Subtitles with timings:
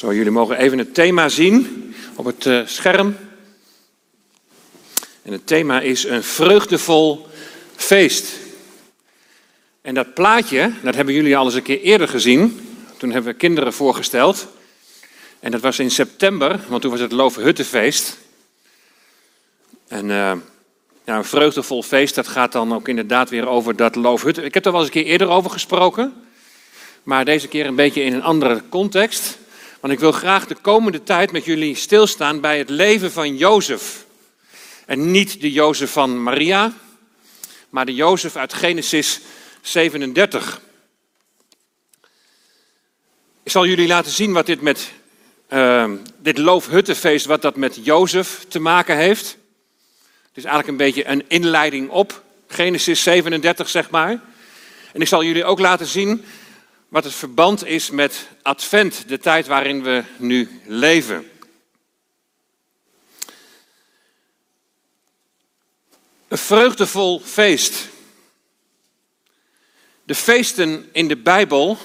[0.00, 3.16] Zo, jullie mogen even het thema zien op het uh, scherm.
[5.22, 7.26] En het thema is een vreugdevol
[7.76, 8.32] feest.
[9.80, 12.68] En dat plaatje, dat hebben jullie al eens een keer eerder gezien.
[12.96, 14.46] Toen hebben we kinderen voorgesteld.
[15.40, 18.18] En dat was in september, want toen was het Loofhuttenfeest.
[19.88, 20.40] En ja,
[21.04, 24.44] een vreugdevol feest, dat gaat dan ook inderdaad weer over dat Loofhutten.
[24.44, 26.14] Ik heb er wel eens een keer eerder over gesproken.
[27.02, 29.38] Maar deze keer een beetje in een andere context.
[29.80, 34.04] Want ik wil graag de komende tijd met jullie stilstaan bij het leven van Jozef.
[34.86, 36.72] En niet de Jozef van Maria,
[37.68, 39.20] maar de Jozef uit Genesis
[39.60, 40.60] 37.
[43.42, 44.90] Ik zal jullie laten zien wat dit met
[45.48, 49.36] uh, dit loofhuttenfeest, wat dat met Jozef te maken heeft.
[50.28, 54.10] Het is eigenlijk een beetje een inleiding op Genesis 37, zeg maar.
[54.92, 56.24] En ik zal jullie ook laten zien
[56.90, 61.30] wat het verband is met Advent, de tijd waarin we nu leven.
[66.28, 67.88] Een vreugdevol feest.
[70.02, 71.78] De feesten in de Bijbel,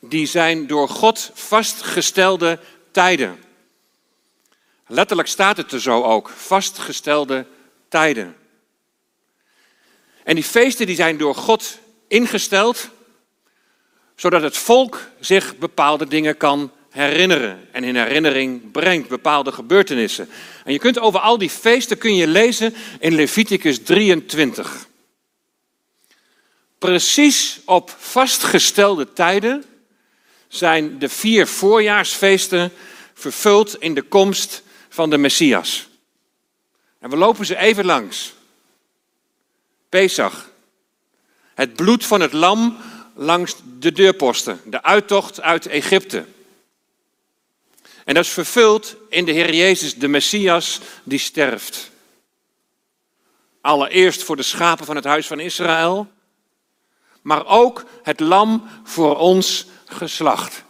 [0.00, 2.58] die zijn door God vastgestelde
[2.90, 3.44] tijden.
[4.86, 7.46] Letterlijk staat het er zo ook, vastgestelde
[7.88, 8.36] tijden.
[10.24, 11.78] En die feesten die zijn door God
[12.08, 12.90] ingesteld
[14.22, 20.28] zodat het volk zich bepaalde dingen kan herinneren en in herinnering brengt, bepaalde gebeurtenissen.
[20.64, 24.86] En je kunt over al die feesten kun je lezen in Leviticus 23.
[26.78, 29.64] Precies op vastgestelde tijden
[30.48, 32.72] zijn de vier voorjaarsfeesten
[33.14, 35.88] vervuld in de komst van de Messias.
[36.98, 38.32] En we lopen ze even langs.
[39.88, 40.50] Pesach.
[41.54, 42.76] Het bloed van het lam
[43.22, 46.24] langs de deurposten, de uittocht uit Egypte.
[48.04, 51.90] En dat is vervuld in de Heer Jezus, de Messias, die sterft.
[53.60, 56.10] Allereerst voor de schapen van het huis van Israël,
[57.22, 60.64] maar ook het lam voor ons geslacht.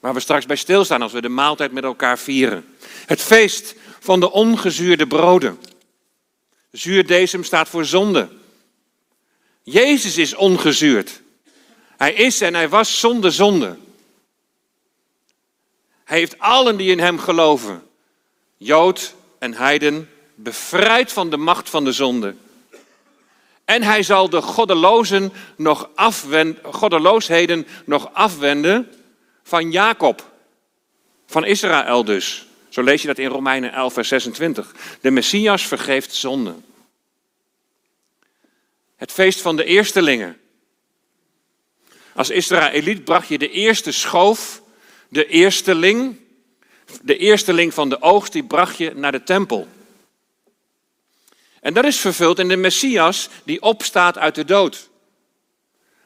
[0.00, 2.74] Waar we straks bij stilstaan als we de maaltijd met elkaar vieren.
[3.06, 5.60] Het feest van de ongezuurde broden.
[6.70, 8.28] Zuurdesem staat voor zonde.
[9.70, 11.20] Jezus is ongezuurd.
[11.96, 13.76] Hij is en hij was zonder zonde.
[16.04, 17.82] Hij heeft allen die in hem geloven,
[18.56, 22.34] Jood en Heiden, bevrijd van de macht van de zonde.
[23.64, 28.88] En hij zal de goddelozen nog afwenden, goddeloosheden nog afwenden
[29.42, 30.30] van Jacob,
[31.26, 32.46] van Israël dus.
[32.68, 34.74] Zo lees je dat in Romeinen 11, vers 26.
[35.00, 36.64] De Messias vergeeft zonden.
[38.98, 40.40] Het feest van de eerstelingen.
[42.14, 44.62] Als Israëliet bracht je de eerste schoof,
[45.08, 46.16] de eersteling,
[47.02, 49.68] de eersteling van de oogst, die bracht je naar de tempel.
[51.60, 54.88] En dat is vervuld in de Messias die opstaat uit de dood.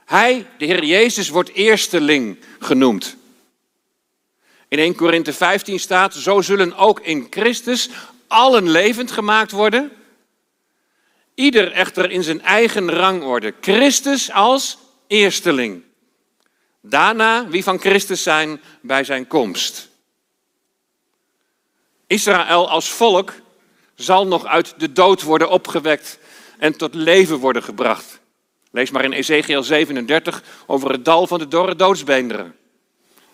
[0.05, 3.17] Hij, de Heer Jezus, wordt eersteling genoemd.
[4.69, 7.89] In 1 Korinthe 15 staat, zo zullen ook in Christus
[8.27, 9.93] allen levend gemaakt worden
[11.35, 13.55] Ieder echter in zijn eigen rangorde.
[13.61, 15.83] Christus als eersteling.
[16.81, 19.89] Daarna wie van Christus zijn bij zijn komst.
[22.07, 23.33] Israël als volk
[23.95, 26.19] zal nog uit de dood worden opgewekt
[26.59, 28.21] en tot leven worden gebracht.
[28.71, 32.57] Lees maar in Ezekiel 37 over het dal van de dorre doodsbeenderen.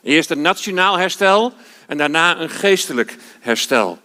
[0.02, 1.52] Eerst een nationaal herstel
[1.86, 3.98] en daarna een geestelijk herstel.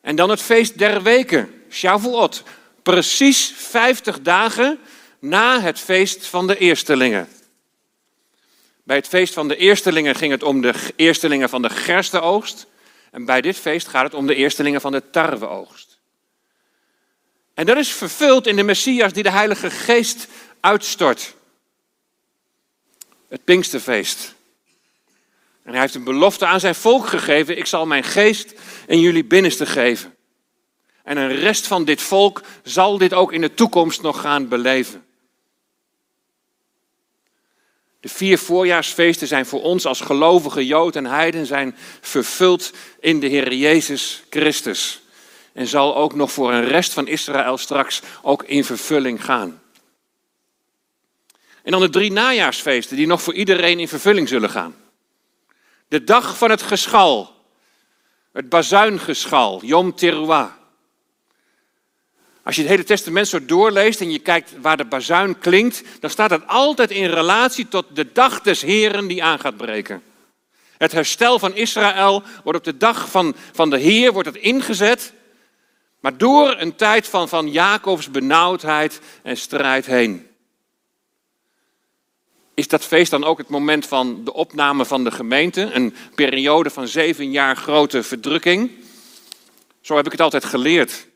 [0.00, 2.42] En dan het feest der weken, Shavuot,
[2.92, 4.78] precies 50 dagen
[5.18, 7.28] na het feest van de eerstelingen.
[8.82, 12.66] Bij het feest van de eerstelingen ging het om de eerstelingen van de gerstenoogst.
[13.10, 15.98] En bij dit feest gaat het om de eerstelingen van de tarweoogst.
[17.54, 20.26] En dat is vervuld in de Messias die de Heilige Geest
[20.60, 21.34] uitstort.
[23.28, 24.34] Het Pinksterfeest.
[25.62, 28.54] En hij heeft een belofte aan zijn volk gegeven: ik zal mijn geest
[28.86, 30.15] in jullie binnenste geven.
[31.06, 35.06] En een rest van dit volk zal dit ook in de toekomst nog gaan beleven.
[38.00, 43.26] De vier voorjaarsfeesten zijn voor ons als gelovige Jood en Heiden zijn vervuld in de
[43.26, 45.00] Heer Jezus Christus.
[45.52, 49.62] En zal ook nog voor een rest van Israël straks ook in vervulling gaan.
[51.62, 54.76] En dan de drie najaarsfeesten die nog voor iedereen in vervulling zullen gaan.
[55.88, 57.34] De dag van het geschal,
[58.32, 60.64] het bazuingeschal, Yom Teruah.
[62.46, 66.10] Als je het hele testament zo doorleest en je kijkt waar de bazuin klinkt, dan
[66.10, 70.02] staat dat altijd in relatie tot de dag des Heren die aan gaat breken.
[70.78, 75.12] Het herstel van Israël wordt op de dag van, van de Heer wordt het ingezet.
[76.00, 80.26] Maar door een tijd van, van Jacobs benauwdheid en strijd heen.
[82.54, 85.70] Is dat feest dan ook het moment van de opname van de gemeente?
[85.72, 88.70] Een periode van zeven jaar grote verdrukking?
[89.80, 91.06] Zo heb ik het altijd geleerd.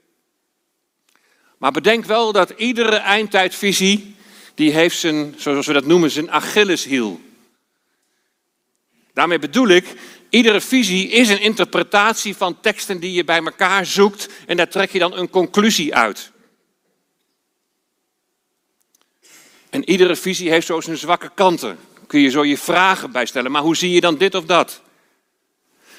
[1.60, 4.14] Maar bedenk wel dat iedere eindtijdvisie,
[4.54, 7.20] die heeft zijn, zoals we dat noemen, zijn Achilleshiel.
[9.14, 9.84] Daarmee bedoel ik,
[10.28, 14.90] iedere visie is een interpretatie van teksten die je bij elkaar zoekt en daar trek
[14.90, 16.30] je dan een conclusie uit.
[19.70, 21.78] En iedere visie heeft zo zijn zwakke kanten.
[22.06, 24.80] Kun je zo je vragen bijstellen, maar hoe zie je dan dit of dat?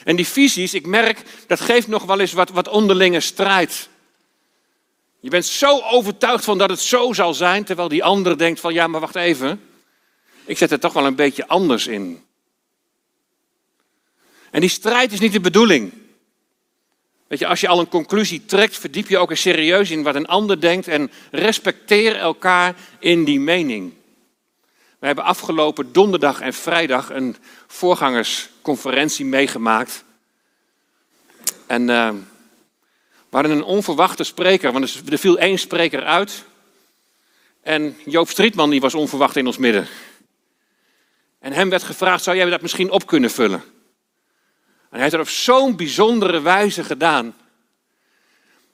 [0.04, 3.90] En die visies, ik merk, dat geeft nog wel eens wat, wat onderlinge strijd.
[5.22, 8.74] Je bent zo overtuigd van dat het zo zal zijn, terwijl die ander denkt van
[8.74, 9.62] ja, maar wacht even.
[10.46, 12.24] Ik zet er toch wel een beetje anders in.
[14.52, 15.94] En die strijd is niet de bedoeling.
[17.28, 20.16] Weet je, als je al een conclusie trekt, verdiep je ook eens serieus in wat
[20.16, 23.94] een ander denkt en respecteer elkaar in die mening.
[25.00, 27.36] We hebben afgelopen donderdag en vrijdag een
[27.68, 30.04] voorgangersconferentie meegemaakt.
[31.68, 32.10] En uh,
[33.32, 36.46] we hadden een onverwachte spreker, want er viel één spreker uit.
[37.62, 39.88] En Joop Strietman die was onverwacht in ons midden.
[41.40, 43.60] En hem werd gevraagd, zou jij dat misschien op kunnen vullen?
[43.60, 43.64] En
[44.90, 47.36] hij heeft het op zo'n bijzondere wijze gedaan.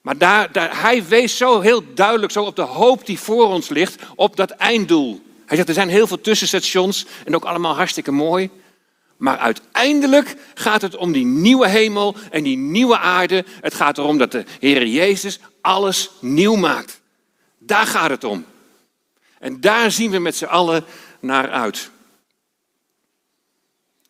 [0.00, 3.68] Maar daar, daar, hij wees zo heel duidelijk zo op de hoop die voor ons
[3.68, 5.22] ligt, op dat einddoel.
[5.46, 8.50] Hij zegt, er zijn heel veel tussenstations en ook allemaal hartstikke mooi.
[9.18, 13.44] Maar uiteindelijk gaat het om die nieuwe hemel en die nieuwe aarde.
[13.60, 17.00] Het gaat erom dat de Heer Jezus alles nieuw maakt.
[17.58, 18.44] Daar gaat het om.
[19.38, 20.84] En daar zien we met z'n allen
[21.20, 21.90] naar uit.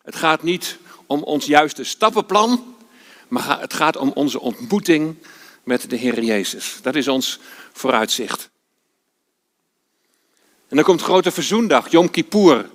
[0.01, 2.75] Het gaat niet om ons juiste stappenplan,
[3.27, 5.15] maar het gaat om onze ontmoeting
[5.63, 6.79] met de Heer Jezus.
[6.81, 7.39] Dat is ons
[7.73, 8.49] vooruitzicht.
[10.67, 12.69] En dan komt grote verzoendag, Yom Kippur.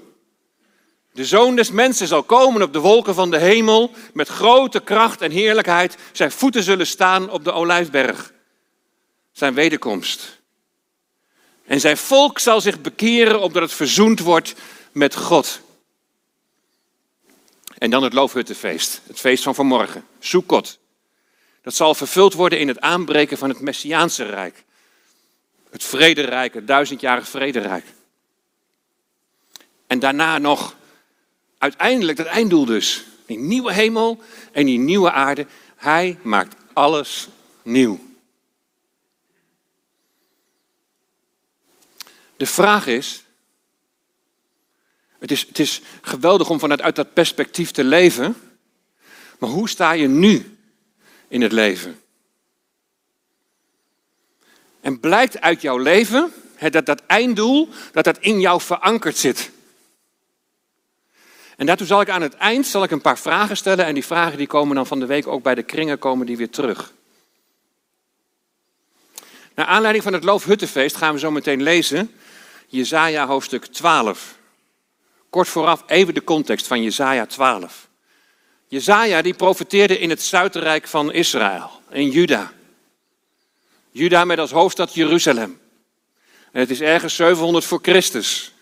[1.14, 5.20] De zoon des mensen zal komen op de wolken van de hemel met grote kracht
[5.20, 5.96] en heerlijkheid.
[6.12, 8.32] Zijn voeten zullen staan op de olijfberg.
[9.32, 10.40] Zijn wederkomst.
[11.66, 14.55] En zijn volk zal zich bekeren opdat het verzoend wordt
[14.93, 15.61] met God.
[17.78, 20.78] En dan het Loofhuttenfeest, het feest van vanmorgen, Sukkot.
[21.62, 24.64] Dat zal vervuld worden in het aanbreken van het Messiaanse Rijk.
[25.70, 27.84] Het vrederijk, het duizendjarig vrederijk.
[29.87, 30.75] En daarna nog
[31.64, 33.05] uiteindelijk dat einddoel dus.
[33.26, 34.22] Die nieuwe hemel
[34.52, 35.46] en die nieuwe aarde.
[35.76, 37.28] Hij maakt alles
[37.62, 38.00] nieuw.
[42.37, 43.25] De vraag is,
[45.19, 48.37] het is, het is geweldig om vanuit uit dat perspectief te leven,
[49.38, 50.58] maar hoe sta je nu
[51.28, 52.00] in het leven?
[54.81, 56.32] En blijkt uit jouw leven
[56.70, 59.50] dat dat einddoel, dat dat in jou verankerd zit.
[61.56, 63.84] En daartoe zal ik aan het eind zal ik een paar vragen stellen.
[63.84, 66.36] En die vragen die komen dan van de week ook bij de kringen komen die
[66.36, 66.92] weer terug.
[69.54, 72.10] Naar aanleiding van het Loofhuttenfeest gaan we zo meteen lezen.
[72.66, 74.36] Jezaja hoofdstuk 12.
[75.30, 77.88] Kort vooraf even de context van Jezaja 12.
[78.68, 82.52] Jezaja die profeteerde in het zuiderrijk van Israël, in Juda.
[83.90, 85.61] Juda met als hoofdstad Jeruzalem.
[86.52, 88.53] Het is ergens 700 voor Christus.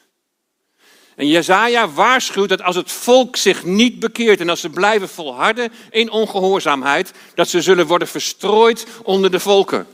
[1.17, 5.73] En Jezaja waarschuwt dat als het volk zich niet bekeert en als ze blijven volharden
[5.91, 9.87] in ongehoorzaamheid, dat ze zullen worden verstrooid onder de volken.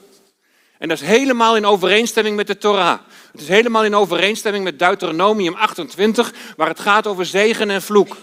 [0.78, 2.98] En dat is helemaal in overeenstemming met de Torah.
[3.32, 8.16] Het is helemaal in overeenstemming met Deuteronomium 28, waar het gaat over zegen en vloek.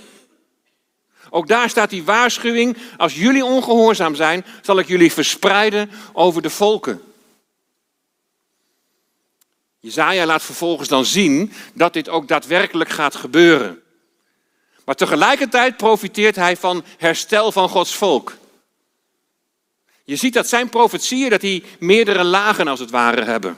[1.30, 6.50] Ook daar staat die waarschuwing, als jullie ongehoorzaam zijn, zal ik jullie verspreiden over de
[6.50, 7.02] volken.
[9.86, 13.82] Jezaja laat vervolgens dan zien dat dit ook daadwerkelijk gaat gebeuren.
[14.86, 18.38] Maar tegelijkertijd profiteert hij van herstel van Gods volk.
[20.04, 23.58] Je ziet dat zijn profetieën dat die meerdere lagen als het ware hebben.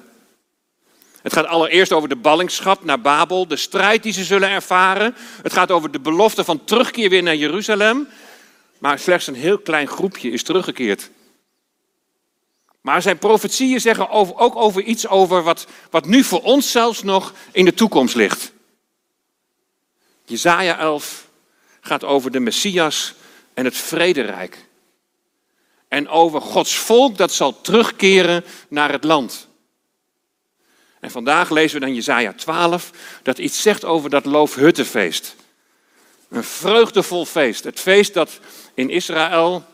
[1.22, 5.15] Het gaat allereerst over de ballingschap naar Babel, de strijd die ze zullen ervaren.
[5.41, 8.07] Het gaat over de belofte van terugkeer weer naar Jeruzalem.
[8.79, 11.10] Maar slechts een heel klein groepje is teruggekeerd.
[12.88, 17.03] Maar zijn profetieën zeggen over, ook over iets over wat, wat nu voor ons zelfs
[17.03, 18.51] nog in de toekomst ligt.
[20.25, 21.27] Jezaja 11
[21.82, 23.13] gaat over de Messias
[23.53, 24.65] en het vrederijk.
[25.88, 29.48] En over Gods volk dat zal terugkeren naar het land.
[31.00, 32.91] En vandaag lezen we dan Jezaja 12
[33.24, 35.36] dat iets zegt over dat Loofhuttenfeest.
[36.29, 37.63] Een vreugdevol feest.
[37.63, 38.39] Het feest dat
[38.74, 39.65] in Israël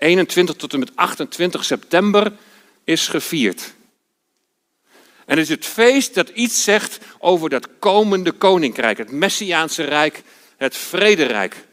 [0.00, 2.32] 21 tot en met 28 september
[2.84, 3.74] is gevierd.
[5.26, 10.22] En het is het feest dat iets zegt over dat komende koninkrijk, het Messiaanse Rijk,
[10.56, 11.66] het Vrederijk.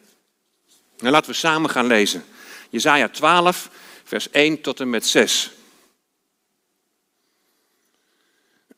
[0.98, 2.24] Nou, laten we samen gaan lezen.
[2.70, 3.70] Jezaja 12,
[4.04, 5.52] vers 1 tot en met 6.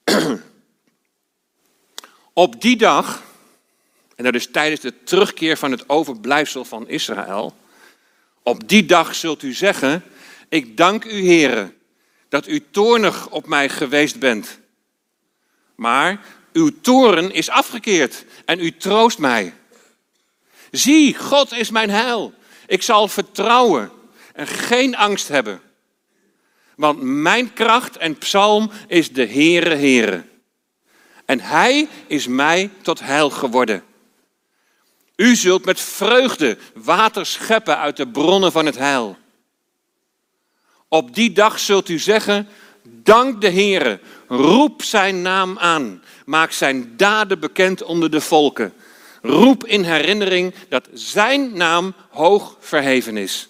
[2.34, 3.24] Op die dag,
[4.15, 7.56] en dat is tijdens de terugkeer van het overblijfsel van Israël,
[8.43, 10.03] op die dag zult u zeggen,
[10.50, 11.74] ik dank u Heere,
[12.29, 14.60] dat u toornig op mij geweest bent.
[15.75, 16.22] Maar
[16.53, 19.53] uw toren is afgekeerd en u troost mij.
[20.72, 22.34] Zie, God is mijn heil.
[22.67, 23.91] Ik zal vertrouwen
[24.34, 25.62] en geen angst hebben.
[26.75, 30.24] Want mijn kracht en psalm is de Heere Heere.
[31.25, 33.84] En Hij is mij tot heil geworden.
[35.19, 39.17] U zult met vreugde water scheppen uit de bronnen van het heil.
[40.88, 42.47] Op die dag zult u zeggen,
[42.83, 48.73] dank de Heere, roep zijn naam aan, maak zijn daden bekend onder de volken.
[49.21, 53.49] Roep in herinnering dat zijn naam hoog verheven is.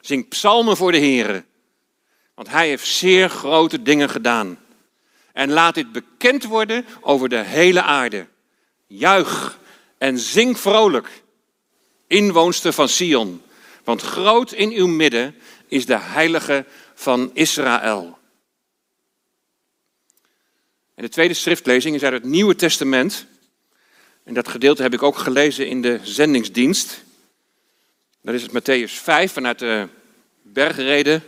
[0.00, 1.44] Zing psalmen voor de Heere,
[2.34, 4.58] want hij heeft zeer grote dingen gedaan.
[5.32, 8.26] En laat dit bekend worden over de hele aarde.
[8.86, 9.58] Juich
[9.98, 11.22] en zing vrolijk,
[12.06, 13.42] inwoonster van Sion,
[13.84, 15.34] want groot in uw midden
[15.68, 18.18] is de heilige van Israël.
[20.94, 23.26] En de tweede schriftlezing is uit het Nieuwe Testament.
[24.24, 27.04] En dat gedeelte heb ik ook gelezen in de zendingsdienst.
[28.22, 29.88] Dat is het Matthäus 5 vanuit de
[30.42, 31.22] bergreden.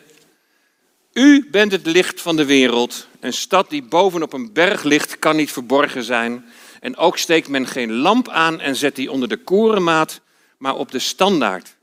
[1.13, 3.07] U bent het licht van de wereld.
[3.21, 6.45] Een stad die bovenop een berg ligt, kan niet verborgen zijn.
[6.81, 10.21] En ook steekt men geen lamp aan en zet die onder de korenmaat,
[10.59, 11.77] maar op de standaard.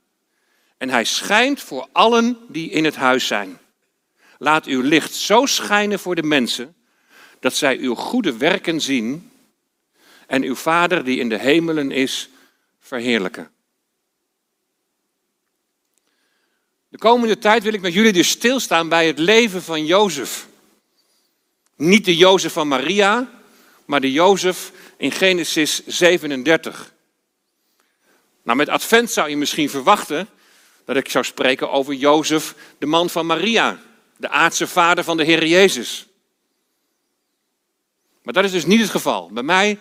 [0.78, 3.60] En hij schijnt voor allen die in het huis zijn.
[4.38, 6.75] Laat uw licht zo schijnen voor de mensen,
[7.40, 9.32] dat zij uw goede werken zien
[10.28, 12.30] en uw Vader die in de hemelen is,
[12.80, 13.52] verheerlijken.
[16.90, 20.48] De komende tijd wil ik met jullie dus stilstaan bij het leven van Jozef.
[21.75, 23.30] Niet de Jozef van Maria,
[23.86, 26.94] maar de Jozef in Genesis 37.
[28.44, 30.28] Nou, met Advent zou je misschien verwachten
[30.86, 33.80] dat ik zou spreken over Jozef, de man van Maria,
[34.18, 36.08] de aardse vader van de Heer Jezus.
[38.22, 39.30] Maar dat is dus niet het geval.
[39.32, 39.78] Bij mij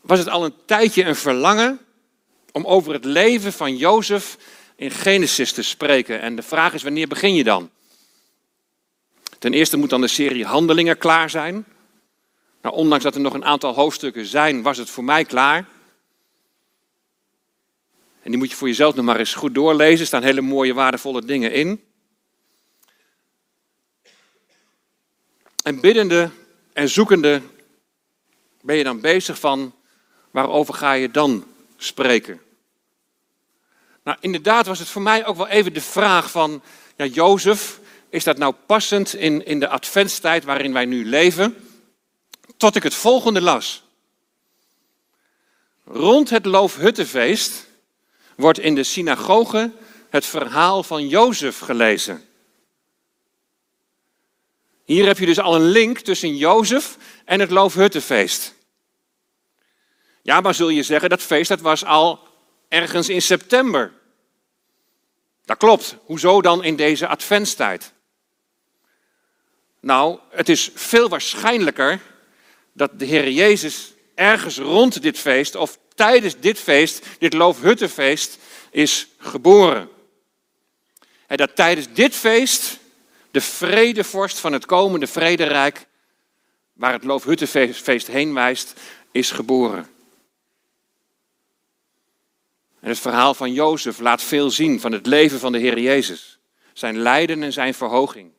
[0.00, 1.80] was het al een tijdje een verlangen
[2.52, 4.36] om over het leven van Jozef
[4.76, 6.20] in Genesis te spreken.
[6.20, 7.70] En de vraag is, wanneer begin je dan?
[9.38, 11.66] Ten eerste moet dan de serie Handelingen klaar zijn.
[12.62, 15.66] Nou, ondanks dat er nog een aantal hoofdstukken zijn, was het voor mij klaar.
[18.22, 20.00] En die moet je voor jezelf nog maar eens goed doorlezen.
[20.00, 21.84] Er staan hele mooie, waardevolle dingen in.
[25.62, 26.30] En biddende
[26.72, 27.42] en zoekende
[28.60, 29.74] ben je dan bezig van
[30.30, 32.40] waarover ga je dan spreken?
[34.02, 36.62] Nou, inderdaad was het voor mij ook wel even de vraag van,
[36.96, 41.69] ja, Jozef, is dat nou passend in, in de adventstijd waarin wij nu leven?
[42.60, 43.82] Tot ik het volgende las.
[45.84, 47.66] Rond het Loofhuttenfeest
[48.36, 49.72] wordt in de synagoge
[50.10, 52.28] het verhaal van Jozef gelezen.
[54.84, 58.54] Hier heb je dus al een link tussen Jozef en het Loofhuttenfeest.
[60.22, 62.28] Ja, maar zul je zeggen, dat feest dat was al
[62.68, 63.92] ergens in september.
[65.44, 65.96] Dat klopt.
[66.04, 67.92] Hoezo dan in deze adventstijd?
[69.80, 72.09] Nou, het is veel waarschijnlijker
[72.80, 78.38] dat de Heer Jezus ergens rond dit feest of tijdens dit feest, dit Loofhuttenfeest,
[78.70, 79.88] is geboren.
[81.26, 82.78] En dat tijdens dit feest
[83.30, 85.86] de vredevorst van het komende vrederijk,
[86.72, 88.80] waar het Loofhuttenfeest heen wijst,
[89.12, 89.88] is geboren.
[92.80, 96.38] En het verhaal van Jozef laat veel zien van het leven van de Heer Jezus.
[96.72, 98.30] Zijn lijden en zijn verhoging.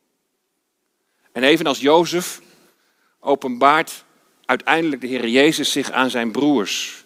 [1.32, 2.40] En evenals Jozef
[3.20, 4.04] openbaart
[4.52, 7.04] uiteindelijk de Heer Jezus zich aan zijn broers.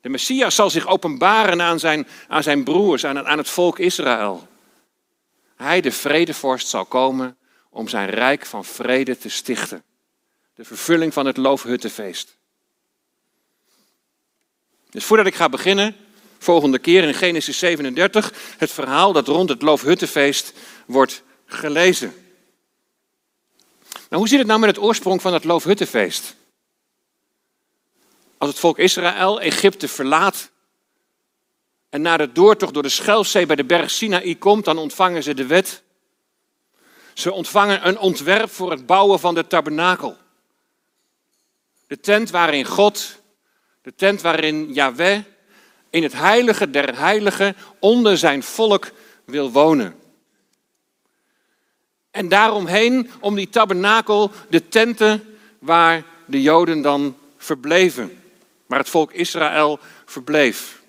[0.00, 4.48] De Messias zal zich openbaren aan zijn, aan zijn broers, aan, aan het volk Israël.
[5.56, 7.36] Hij, de vredevorst, zal komen
[7.70, 9.82] om zijn rijk van vrede te stichten.
[10.54, 12.36] De vervulling van het loofhuttenfeest.
[14.90, 15.96] Dus voordat ik ga beginnen,
[16.38, 20.52] volgende keer in Genesis 37, het verhaal dat rond het loofhuttenfeest
[20.86, 22.14] wordt gelezen.
[24.08, 26.36] Nou, hoe zit het nou met het oorsprong van het loofhuttenfeest?
[28.38, 30.50] Als het volk Israël Egypte verlaat
[31.88, 35.34] en na de doortocht door de Schelfzee bij de berg Sinaï komt, dan ontvangen ze
[35.34, 35.82] de wet.
[37.14, 40.16] Ze ontvangen een ontwerp voor het bouwen van de tabernakel.
[41.86, 43.20] De tent waarin God,
[43.82, 45.20] de tent waarin Yahweh
[45.90, 48.90] in het heilige der heiligen onder zijn volk
[49.24, 50.05] wil wonen.
[52.16, 58.22] En daaromheen, om die tabernakel, de tenten waar de Joden dan verbleven.
[58.66, 60.80] Waar het volk Israël verbleef.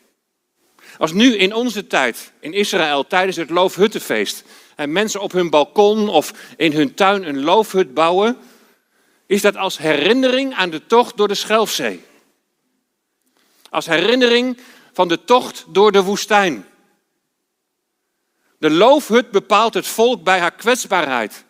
[0.98, 4.44] Als nu in onze tijd, in Israël, tijdens het Loofhuttenfeest,
[4.76, 8.38] en mensen op hun balkon of in hun tuin een loofhut bouwen,
[9.26, 12.04] is dat als herinnering aan de tocht door de Schelfzee.
[13.70, 14.58] Als herinnering
[14.94, 16.66] van de tocht door de woestijn.
[18.58, 21.46] De loofhut bepaalt het volk bij haar kwetsbaarheid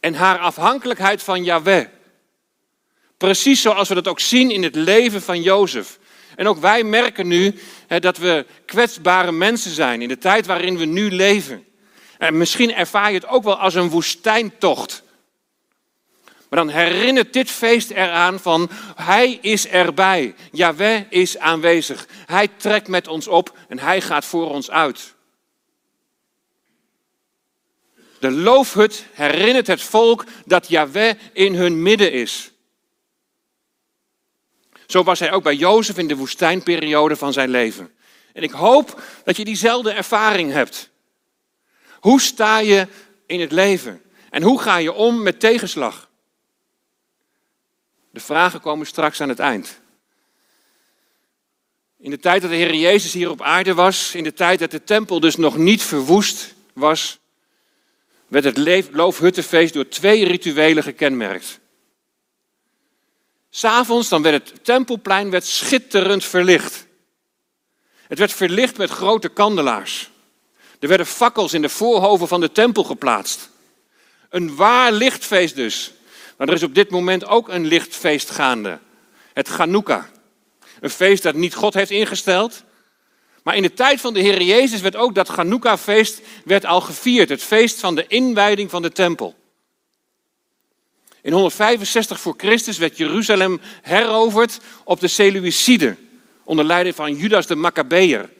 [0.00, 1.86] en haar afhankelijkheid van Yahweh.
[3.16, 5.98] Precies zoals we dat ook zien in het leven van Jozef.
[6.36, 7.58] En ook wij merken nu
[7.98, 11.64] dat we kwetsbare mensen zijn in de tijd waarin we nu leven.
[12.18, 15.02] En misschien ervaar je het ook wel als een woestijntocht.
[16.48, 20.34] Maar dan herinnert dit feest eraan van Hij is erbij.
[20.52, 22.06] Yahweh is aanwezig.
[22.26, 25.14] Hij trekt met ons op en Hij gaat voor ons uit.
[28.22, 32.52] De loofhut herinnert het volk dat Yahweh in hun midden is.
[34.86, 37.94] Zo was hij ook bij Jozef in de woestijnperiode van zijn leven.
[38.32, 40.90] En ik hoop dat je diezelfde ervaring hebt.
[42.00, 42.86] Hoe sta je
[43.26, 44.02] in het leven?
[44.30, 46.10] En hoe ga je om met tegenslag?
[48.10, 49.80] De vragen komen straks aan het eind.
[51.98, 54.70] In de tijd dat de Heer Jezus hier op aarde was, in de tijd dat
[54.70, 57.20] de tempel dus nog niet verwoest was,
[58.32, 61.60] werd het loofhuttenfeest door twee rituelen gekenmerkt.
[63.50, 66.86] S'avonds dan werd het tempelplein werd schitterend verlicht.
[68.06, 70.10] Het werd verlicht met grote kandelaars.
[70.80, 73.50] Er werden fakkels in de voorhoven van de tempel geplaatst.
[74.28, 75.92] Een waar lichtfeest dus.
[76.36, 78.78] Maar er is op dit moment ook een lichtfeest gaande.
[79.32, 80.10] Het Chanukka.
[80.80, 82.64] Een feest dat niet God heeft ingesteld.
[83.42, 87.28] Maar in de tijd van de Heer Jezus werd ook dat Chanukka-feest werd al gevierd.
[87.28, 89.34] Het feest van de inwijding van de tempel.
[91.22, 96.08] In 165 voor Christus werd Jeruzalem heroverd op de Seleuciden.
[96.44, 98.30] Onder leiding van Judas de Maccabeer.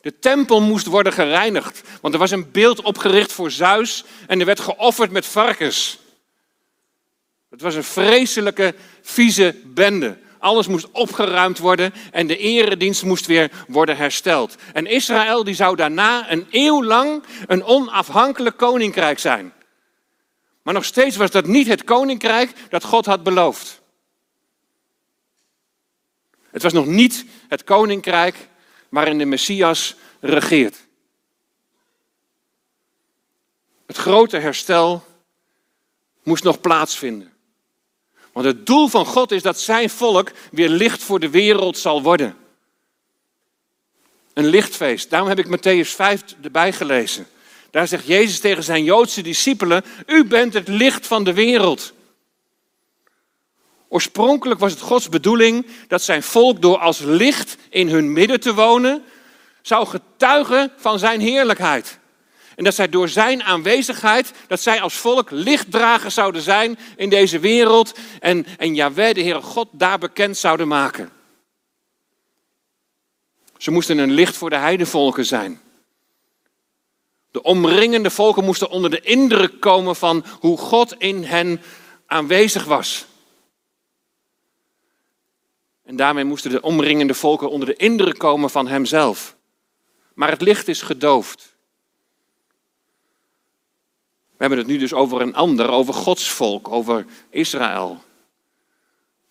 [0.00, 4.46] De tempel moest worden gereinigd, want er was een beeld opgericht voor Zeus en er
[4.46, 5.98] werd geofferd met varkens.
[7.50, 10.18] Het was een vreselijke, vieze bende.
[10.46, 14.56] Alles moest opgeruimd worden en de eredienst moest weer worden hersteld.
[14.72, 19.52] En Israël die zou daarna een eeuw lang een onafhankelijk koninkrijk zijn.
[20.62, 23.82] Maar nog steeds was dat niet het koninkrijk dat God had beloofd.
[26.50, 28.48] Het was nog niet het koninkrijk
[28.88, 30.86] waarin de Messias regeert.
[33.86, 35.04] Het grote herstel
[36.22, 37.35] moest nog plaatsvinden.
[38.36, 42.02] Want het doel van God is dat zijn volk weer licht voor de wereld zal
[42.02, 42.36] worden.
[44.34, 45.10] Een lichtfeest.
[45.10, 47.26] Daarom heb ik Matthäus 5 erbij gelezen.
[47.70, 51.92] Daar zegt Jezus tegen zijn Joodse discipelen: U bent het licht van de wereld.
[53.88, 58.54] Oorspronkelijk was het Gods bedoeling dat zijn volk door als licht in hun midden te
[58.54, 59.04] wonen,
[59.62, 61.98] zou getuigen van zijn heerlijkheid.
[62.56, 67.38] En dat zij door zijn aanwezigheid, dat zij als volk lichtdragers zouden zijn in deze
[67.38, 71.10] wereld en, en Yahweh, de Heere God, daar bekend zouden maken.
[73.56, 75.60] Ze moesten een licht voor de heidevolken zijn.
[77.30, 81.62] De omringende volken moesten onder de indruk komen van hoe God in hen
[82.06, 83.06] aanwezig was.
[85.84, 89.36] En daarmee moesten de omringende volken onder de indruk komen van Hemzelf.
[90.14, 91.55] Maar het licht is gedoofd.
[94.36, 98.02] We hebben het nu dus over een ander, over Gods volk, over Israël.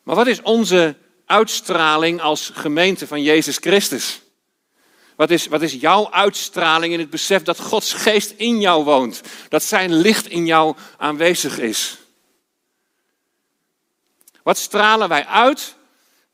[0.04, 4.22] Maar wat is onze uitstraling als gemeente van Jezus Christus?
[5.16, 9.22] Wat is, wat is jouw uitstraling in het besef dat Gods geest in jou woont?
[9.50, 11.98] Dat zijn licht in jou aanwezig is?
[14.44, 15.76] Wat stralen wij uit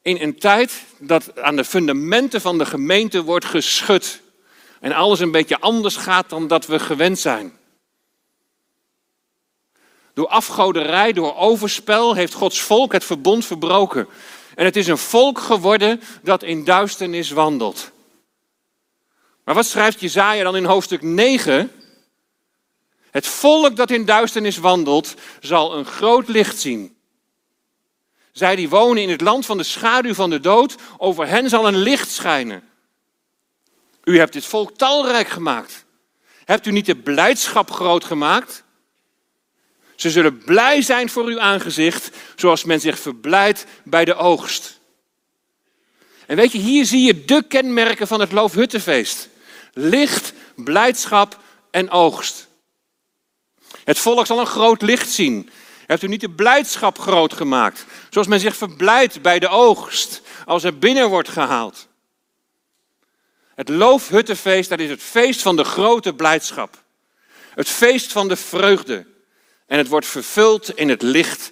[0.02, 4.22] in een tijd dat aan de fundamenten van de gemeente wordt geschud
[4.80, 7.60] en alles een beetje anders gaat dan dat we gewend zijn?
[10.22, 14.08] Door afgoderij, door overspel heeft Gods volk het verbond verbroken.
[14.56, 17.92] En het is een volk geworden dat in duisternis wandelt.
[19.44, 21.72] Maar wat schrijft Jezaja dan in hoofdstuk 9?
[23.12, 26.96] Het volk dat in duisternis wandelt, zal een groot licht zien.
[28.32, 31.68] Zij die wonen in het land van de schaduw van de dood, over hen zal
[31.68, 32.64] een licht schijnen.
[34.04, 35.86] U hebt dit volk talrijk gemaakt.
[36.46, 38.64] Hebt u niet de blijdschap groot gemaakt?
[40.02, 44.80] Ze zullen blij zijn voor uw aangezicht, zoals men zich verblijdt bij de oogst.
[46.26, 49.30] En weet je, hier zie je de kenmerken van het Loofhuttenfeest.
[49.74, 51.40] Licht, blijdschap
[51.72, 52.48] en oogst.
[53.84, 55.50] Het volk zal een groot licht zien.
[55.86, 60.64] Hebt u niet de blijdschap groot gemaakt, zoals men zich verblijdt bij de oogst, als
[60.64, 61.88] er binnen wordt gehaald.
[63.56, 66.84] Het Loofhuttenfeest, dat is het feest van de grote blijdschap.
[67.50, 69.10] Het feest van de vreugde.
[69.72, 71.52] En het wordt vervuld in het licht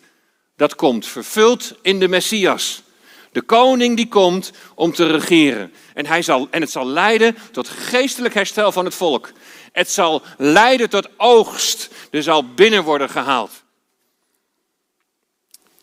[0.56, 1.06] dat komt.
[1.06, 2.84] Vervuld in de Messias.
[3.32, 5.74] De koning die komt om te regeren.
[5.94, 9.32] En, hij zal, en het zal leiden tot geestelijk herstel van het volk.
[9.72, 11.90] Het zal leiden tot oogst.
[12.12, 13.64] Er zal binnen worden gehaald.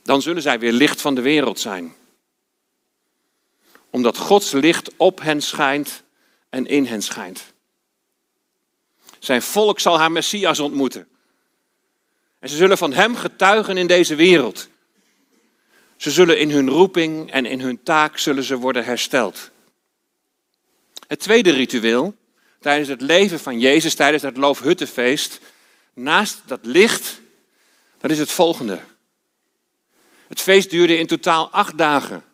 [0.02, 1.94] Dan zullen zij weer licht van de wereld zijn.
[3.90, 6.02] Omdat Gods licht op hen schijnt
[6.50, 7.52] en in hen schijnt.
[9.18, 11.08] Zijn volk zal haar Messias ontmoeten.
[12.46, 14.68] En ze zullen van hem getuigen in deze wereld.
[15.96, 19.50] Ze zullen in hun roeping en in hun taak zullen ze worden hersteld.
[21.06, 22.16] Het tweede ritueel
[22.60, 25.40] tijdens het leven van Jezus, tijdens het Loofhuttenfeest,
[25.94, 27.20] naast dat licht,
[27.98, 28.80] dat is het volgende.
[30.28, 32.24] Het feest duurde in totaal acht dagen.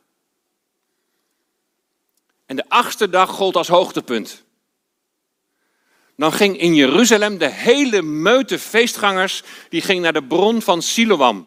[2.46, 4.42] En de achtste dag gold als hoogtepunt.
[6.16, 11.46] Dan ging in Jeruzalem de hele meute feestgangers, die ging naar de bron van Siloam.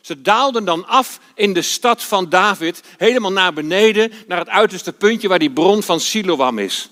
[0.00, 4.92] Ze daalden dan af in de stad van David, helemaal naar beneden, naar het uiterste
[4.92, 6.90] puntje waar die bron van Siloam is.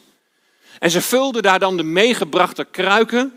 [0.79, 3.33] En ze vulden daar dan de meegebrachte kruiken.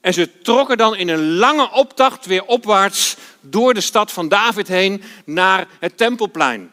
[0.00, 4.68] En ze trokken dan in een lange optocht weer opwaarts door de stad van David
[4.68, 6.72] heen naar het tempelplein.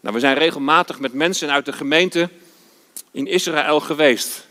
[0.00, 2.30] Nou, we zijn regelmatig met mensen uit de gemeente
[3.12, 4.46] in Israël geweest.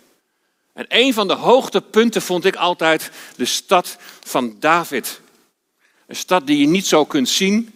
[0.73, 5.21] En een van de hoogtepunten vond ik altijd de stad van David.
[6.07, 7.73] Een stad die je niet zo kunt zien,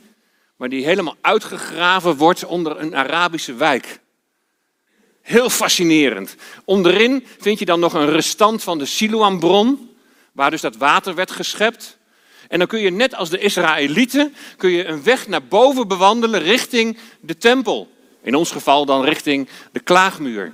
[0.55, 3.99] maar die helemaal uitgegraven wordt onder een Arabische wijk.
[5.21, 6.35] Heel fascinerend.
[6.65, 9.95] Onderin vind je dan nog een restant van de Siloambron,
[10.31, 11.97] waar dus dat water werd geschept.
[12.47, 16.41] En dan kun je net als de Israëlieten kun je een weg naar boven bewandelen
[16.41, 17.91] richting de tempel.
[18.21, 20.53] In ons geval dan richting de klaagmuur.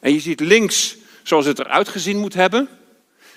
[0.00, 2.68] En je ziet links zoals het eruit gezien moet hebben.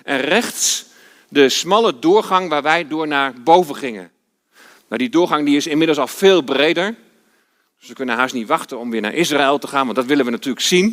[0.04, 0.86] En rechts
[1.30, 4.12] de smalle doorgang waar wij door naar boven gingen.
[4.88, 6.96] Nou, die doorgang die is inmiddels al veel breder.
[7.80, 10.32] Dus kunnen haast niet wachten om weer naar Israël te gaan, want dat willen we
[10.32, 10.92] natuurlijk zien.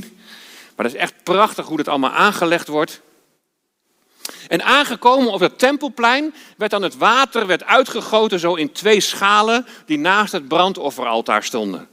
[0.77, 3.01] Maar dat is echt prachtig hoe dat allemaal aangelegd wordt.
[4.49, 9.67] En aangekomen op het tempelplein werd dan het water werd uitgegoten zo in twee schalen
[9.87, 11.89] die naast het brandofferaltaar stonden.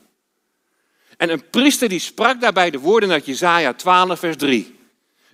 [1.18, 4.76] En een priester die sprak daarbij de woorden uit Jesaja 12 vers 3.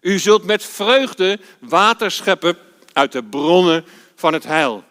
[0.02, 2.58] U zult met vreugde water scheppen
[2.94, 4.84] uit de bronnen van het heil.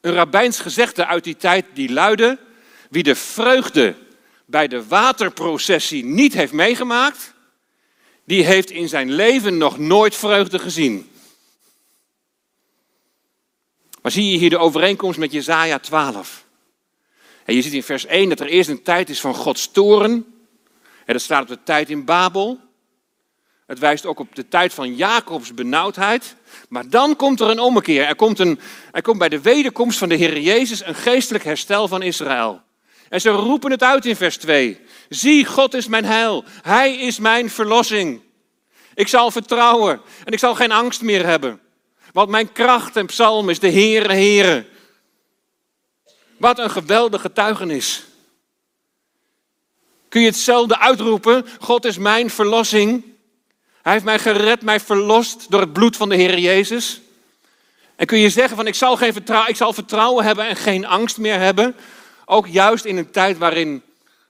[0.00, 2.38] Een rabbijns gezegde uit die tijd die luidde:
[2.90, 3.94] wie de vreugde
[4.44, 7.34] bij de waterprocessie niet heeft meegemaakt,
[8.24, 11.10] die heeft in zijn leven nog nooit vreugde gezien.
[14.02, 16.45] Maar zie je hier de overeenkomst met Jesaja 12?
[17.46, 20.12] En je ziet in vers 1 dat er eerst een tijd is van Gods toren.
[21.04, 22.60] En dat staat op de tijd in Babel.
[23.66, 26.36] Het wijst ook op de tijd van Jacobs benauwdheid.
[26.68, 28.04] Maar dan komt er een ommekeer.
[28.04, 28.60] Er komt, een,
[28.92, 32.60] er komt bij de wederkomst van de Heer Jezus een geestelijk herstel van Israël.
[33.08, 34.80] En ze roepen het uit in vers 2.
[35.08, 36.44] Zie, God is mijn heil.
[36.62, 38.20] Hij is mijn verlossing.
[38.94, 41.60] Ik zal vertrouwen en ik zal geen angst meer hebben.
[42.12, 44.66] Want mijn kracht en psalm is de Heere, Heere.
[46.36, 48.04] Wat een geweldige getuigenis.
[50.08, 51.46] Kun je hetzelfde uitroepen?
[51.60, 53.04] God is mijn verlossing.
[53.82, 57.00] Hij heeft mij gered, mij verlost door het bloed van de Heer Jezus.
[57.96, 60.86] En kun je zeggen van ik zal, geen vertrouwen, ik zal vertrouwen hebben en geen
[60.86, 61.76] angst meer hebben.
[62.24, 63.82] Ook juist in een tijd waarin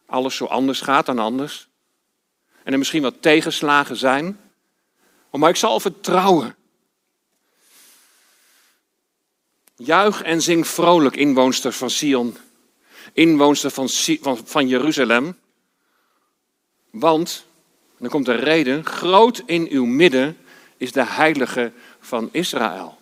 [0.07, 1.69] alles zo anders gaat dan anders.
[2.63, 4.41] En er misschien wat tegenslagen zijn.
[5.31, 6.56] Maar ik zal vertrouwen.
[9.77, 12.37] Juich en zing vrolijk, inwoonster van Sion,
[13.13, 13.89] inwoonster van,
[14.45, 15.39] van, Jeruzalem.
[16.91, 17.47] Want,
[17.99, 20.37] dan komt de reden, groot in uw midden
[20.77, 22.99] is de heilige van Israël.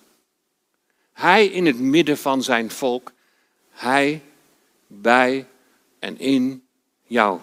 [1.13, 3.13] Hij in het midden van zijn volk,
[3.71, 4.23] hij
[4.87, 5.47] bij
[5.99, 6.67] en in
[7.03, 7.41] jou.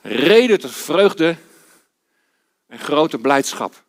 [0.00, 1.36] Reden tot vreugde
[2.66, 3.86] en grote blijdschap.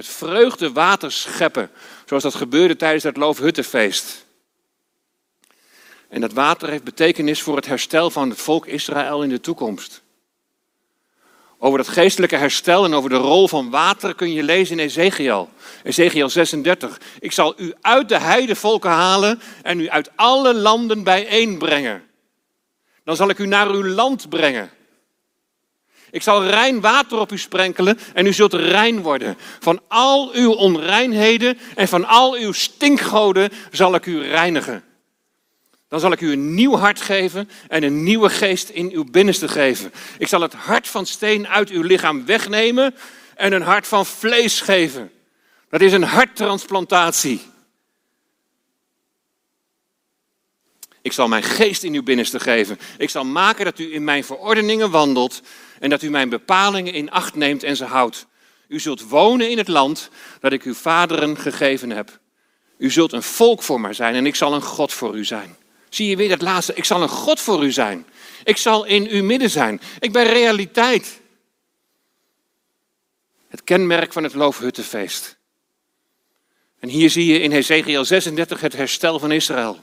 [0.00, 1.70] Met vreugde water scheppen,
[2.06, 4.26] zoals dat gebeurde tijdens het Loofhuttenfeest.
[6.08, 10.02] En dat water heeft betekenis voor het herstel van het volk Israël in de toekomst.
[11.58, 15.50] Over dat geestelijke herstel en over de rol van water kun je lezen in Ezekiel.
[15.82, 17.00] Ezekiel 36.
[17.18, 22.02] Ik zal u uit de heidevolken halen en u uit alle landen bijeenbrengen.
[23.04, 24.70] Dan zal ik u naar uw land brengen.
[26.10, 29.36] Ik zal rein water op u sprenkelen en u zult rein worden.
[29.60, 34.84] Van al uw onreinheden en van al uw stinkgoden zal ik u reinigen.
[35.88, 39.48] Dan zal ik u een nieuw hart geven en een nieuwe geest in uw binnenste
[39.48, 39.92] geven.
[40.18, 42.94] Ik zal het hart van steen uit uw lichaam wegnemen
[43.34, 45.10] en een hart van vlees geven.
[45.68, 47.49] Dat is een harttransplantatie.
[51.02, 52.78] Ik zal mijn geest in uw binnenste geven.
[52.98, 55.40] Ik zal maken dat u in mijn verordeningen wandelt
[55.78, 58.26] en dat u mijn bepalingen in acht neemt en ze houdt.
[58.68, 60.08] U zult wonen in het land
[60.40, 62.18] dat ik uw vaderen gegeven heb.
[62.78, 65.56] U zult een volk voor mij zijn en ik zal een God voor u zijn.
[65.88, 66.74] Zie je weer dat laatste?
[66.74, 68.06] Ik zal een God voor u zijn.
[68.44, 69.80] Ik zal in uw midden zijn.
[69.98, 71.20] Ik ben realiteit.
[73.48, 75.38] Het kenmerk van het Loofhuttenfeest.
[76.78, 79.82] En hier zie je in Hezekiel 36 het herstel van Israël.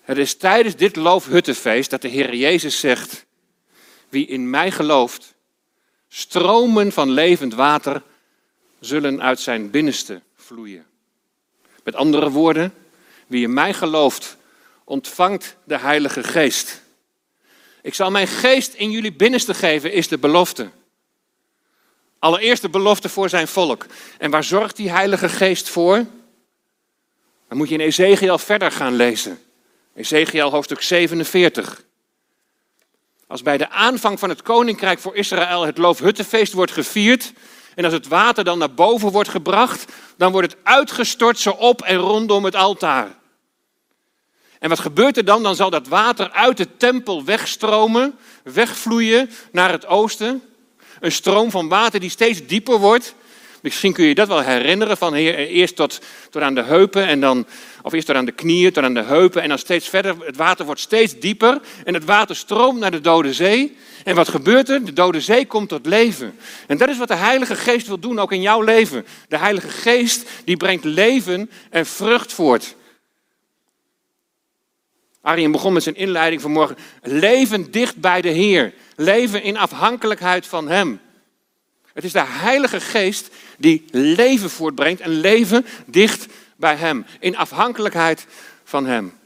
[0.00, 3.26] Het is tijdens dit Loofhuttenfeest dat de Heer Jezus zegt:
[4.08, 5.34] Wie in mij gelooft,
[6.08, 8.02] stromen van levend water
[8.80, 10.86] zullen uit zijn binnenste vloeien.
[11.84, 12.74] Met andere woorden,
[13.26, 14.36] wie in mij gelooft,
[14.84, 16.82] ontvangt de Heilige Geest.
[17.82, 20.70] Ik zal mijn geest in jullie binnenste geven, is de belofte.
[22.18, 23.86] Allereerst de belofte voor zijn volk.
[24.18, 26.04] En waar zorgt die Heilige Geest voor?
[27.48, 29.38] Dan moet je in Ezekiel verder gaan lezen.
[29.94, 31.82] Ezekiel hoofdstuk 47.
[33.26, 37.32] Als bij de aanvang van het koninkrijk voor Israël het Loofhuttenfeest wordt gevierd,
[37.74, 41.82] en als het water dan naar boven wordt gebracht, dan wordt het uitgestort zo op
[41.82, 43.18] en rondom het altaar.
[44.58, 45.42] En wat gebeurt er dan?
[45.42, 50.42] Dan zal dat water uit de tempel wegstromen, wegvloeien naar het oosten.
[51.00, 53.14] Een stroom van water die steeds dieper wordt.
[53.60, 56.00] Misschien kun je dat wel herinneren van eerst tot,
[56.32, 57.46] aan de heupen en dan,
[57.82, 60.16] of eerst tot aan de knieën, tot aan de heupen en dan steeds verder.
[60.24, 63.76] Het water wordt steeds dieper en het water stroomt naar de Dode Zee.
[64.04, 64.84] En wat gebeurt er?
[64.84, 66.38] De Dode Zee komt tot leven.
[66.66, 69.06] En dat is wat de Heilige Geest wil doen, ook in jouw leven.
[69.28, 72.76] De Heilige Geest die brengt leven en vrucht voort.
[75.22, 76.76] Arjen begon met zijn inleiding vanmorgen.
[77.02, 78.74] Leven dicht bij de Heer.
[78.96, 81.00] Leven in afhankelijkheid van Hem.
[81.92, 86.26] Het is de Heilige Geest die leven voortbrengt en leven dicht
[86.56, 87.06] bij Hem.
[87.20, 88.26] In afhankelijkheid
[88.64, 89.18] van Hem.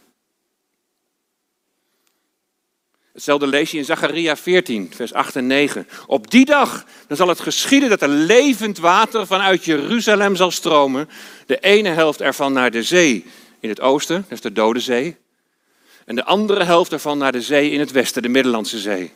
[3.12, 5.88] Hetzelfde lees je in Zacharia 14, vers 8 en 9.
[6.06, 11.08] Op die dag dan zal het geschieden dat er levend water vanuit Jeruzalem zal stromen.
[11.46, 13.26] De ene helft ervan naar de zee
[13.60, 15.16] in het oosten, dat is de Dode Zee.
[16.04, 19.12] En de andere helft ervan naar de zee in het westen, de Middellandse Zee.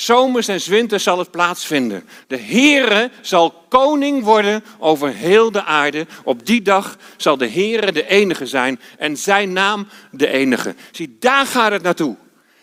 [0.00, 2.08] Zomers en winters zal het plaatsvinden.
[2.26, 6.06] De Heere zal koning worden over heel de aarde.
[6.24, 10.74] Op die dag zal de Heere de enige zijn en zijn naam de enige.
[10.92, 12.16] Zie, daar gaat het naartoe.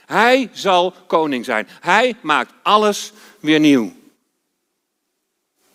[0.06, 1.68] Hij zal koning zijn.
[1.82, 3.94] Hij maakt alles weer nieuw.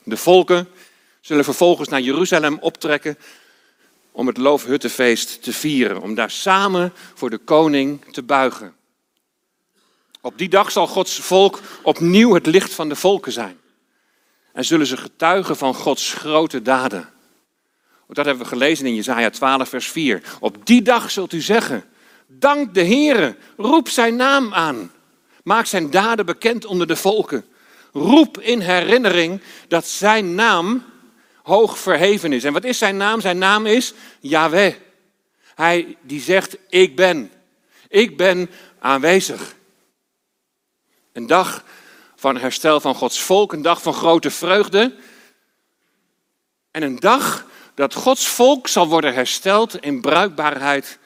[0.03, 0.69] De volken
[1.21, 3.19] zullen vervolgens naar Jeruzalem optrekken
[4.13, 8.79] om het Loofhuttenfeest te vieren, om daar samen voor de koning te buigen.
[10.21, 13.59] Op die dag zal Gods volk opnieuw het licht van de volken zijn.
[14.53, 17.09] En zullen ze getuigen van Gods grote daden.
[18.09, 20.23] Dat hebben we gelezen in Jesaja 12, vers 4.
[20.41, 21.85] Op die dag zult u zeggen,
[22.27, 24.93] dank de Heere, roep zijn naam aan.
[25.43, 27.45] Maak zijn daden bekend onder de volken.
[27.93, 30.85] Roep in herinnering dat zijn naam
[31.43, 32.45] hoog verheven is.
[32.45, 33.21] En wat is zijn naam?
[33.21, 34.75] Zijn naam is Yahweh.
[35.55, 37.31] Hij die zegt, ik ben.
[37.89, 39.55] Ik ben aanwezig.
[41.21, 41.65] Een dag
[42.17, 44.95] van herstel van Gods volk, een dag van grote vreugde.
[46.71, 50.99] En een dag dat Gods volk zal worden hersteld in bruikbaarheid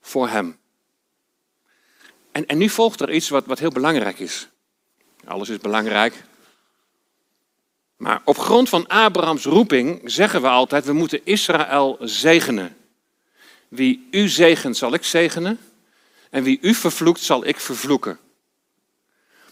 [0.00, 0.58] voor Hem.
[2.32, 4.48] En, en nu volgt er iets wat, wat heel belangrijk is.
[5.24, 6.24] Alles is belangrijk.
[7.96, 12.76] Maar op grond van Abrahams roeping zeggen we altijd, we moeten Israël zegenen.
[13.68, 15.58] Wie u zegent, zal ik zegenen.
[16.30, 18.18] En wie u vervloekt, zal ik vervloeken.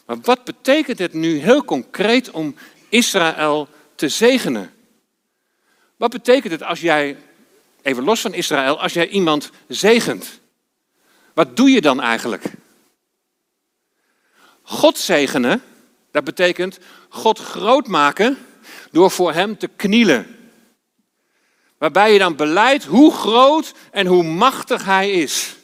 [0.05, 2.57] Maar wat betekent het nu heel concreet om
[2.89, 4.75] Israël te zegenen?
[5.97, 7.17] Wat betekent het als jij,
[7.83, 10.41] even los van Israël, als jij iemand zegent?
[11.35, 12.45] Wat doe je dan eigenlijk?
[14.63, 15.63] God zegenen,
[16.11, 18.39] dat betekent God groot maken
[18.91, 20.39] door voor Hem te knielen.
[21.79, 25.57] Waarbij je dan beleidt hoe groot en hoe machtig Hij is.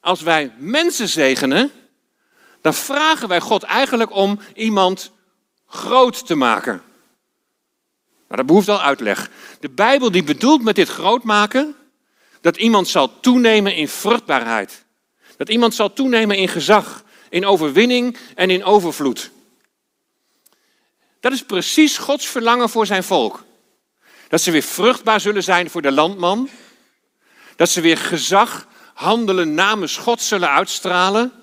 [0.00, 1.72] Als wij mensen zegenen,
[2.62, 5.10] dan vragen wij God eigenlijk om iemand
[5.66, 6.82] groot te maken.
[8.28, 9.30] Maar dat behoeft al uitleg.
[9.60, 11.76] De Bijbel die bedoelt met dit groot maken
[12.40, 14.84] dat iemand zal toenemen in vruchtbaarheid.
[15.36, 19.30] Dat iemand zal toenemen in gezag, in overwinning en in overvloed.
[21.20, 23.44] Dat is precies Gods verlangen voor zijn volk.
[24.28, 26.48] Dat ze weer vruchtbaar zullen zijn voor de landman.
[27.56, 31.41] Dat ze weer gezag, handelen namens God zullen uitstralen.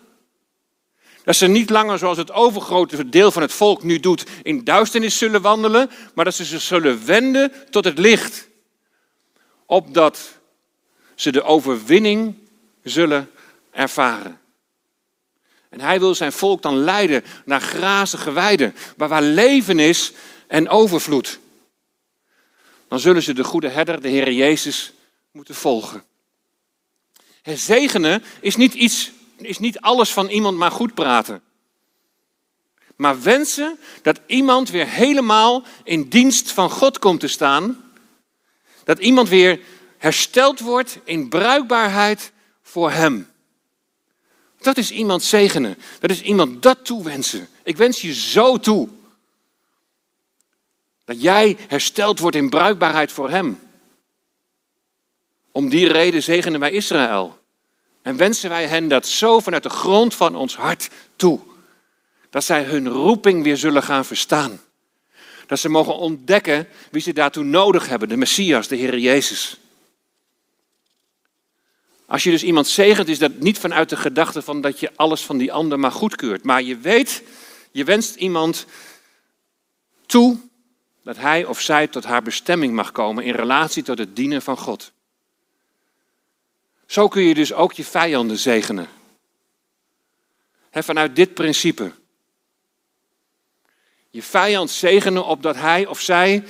[1.24, 5.18] Dat ze niet langer, zoals het overgrote deel van het volk nu doet, in duisternis
[5.18, 8.48] zullen wandelen, maar dat ze zich zullen wenden tot het licht.
[9.66, 10.40] Opdat
[11.16, 12.36] ze de overwinning
[12.84, 13.32] zullen
[13.72, 14.40] ervaren.
[15.70, 20.12] En hij wil zijn volk dan leiden naar grazige weiden, waar, waar leven is
[20.48, 21.40] en overvloed.
[22.88, 24.94] Dan zullen ze de goede herder, de Heer Jezus,
[25.32, 26.04] moeten volgen.
[27.42, 29.12] Het zegenen is niet, iets,
[29.46, 31.42] is niet alles van iemand maar goed praten.
[32.96, 37.92] Maar wensen dat iemand weer helemaal in dienst van God komt te staan.
[38.84, 39.60] Dat iemand weer
[39.98, 43.30] hersteld wordt in bruikbaarheid voor Hem.
[44.58, 45.78] Dat is iemand zegenen.
[46.00, 47.48] Dat is iemand dat toewensen.
[47.64, 48.90] Ik wens je zo toe.
[51.06, 53.60] Dat jij hersteld wordt in bruikbaarheid voor Hem.
[55.52, 57.39] Om die reden zegenen wij Israël.
[58.02, 61.40] En wensen wij hen dat zo vanuit de grond van ons hart toe.
[62.30, 64.62] Dat zij hun roeping weer zullen gaan verstaan.
[65.48, 69.58] Dat ze mogen ontdekken wie ze daartoe nodig hebben, de Messias, de Heer Jezus.
[72.06, 75.22] Als je dus iemand zegent, is dat niet vanuit de gedachte van dat je alles
[75.22, 76.44] van die ander maar goedkeurt.
[76.44, 77.24] Maar je weet,
[77.72, 78.66] je wenst iemand
[80.06, 80.38] toe
[81.04, 84.58] dat hij of zij tot haar bestemming mag komen in relatie tot het dienen van
[84.58, 84.92] God.
[86.90, 88.88] Zo kun je dus ook je vijanden zegenen.
[90.72, 91.92] Vanuit dit principe.
[94.10, 96.44] Je vijand zegenen opdat hij of zij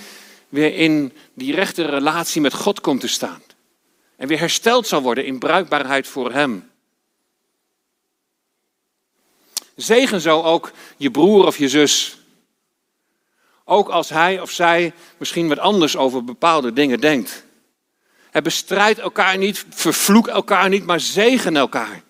[0.49, 3.41] weer in die rechte relatie met God komt te staan.
[4.15, 6.71] En weer hersteld zal worden in bruikbaarheid voor Hem.
[9.75, 12.17] Zegen zo ook je broer of je zus.
[13.63, 17.47] Ook als hij of zij misschien wat anders over bepaalde dingen denkt.
[18.29, 22.03] Het bestrijdt elkaar niet, vervloek elkaar niet, maar zegen elkaar.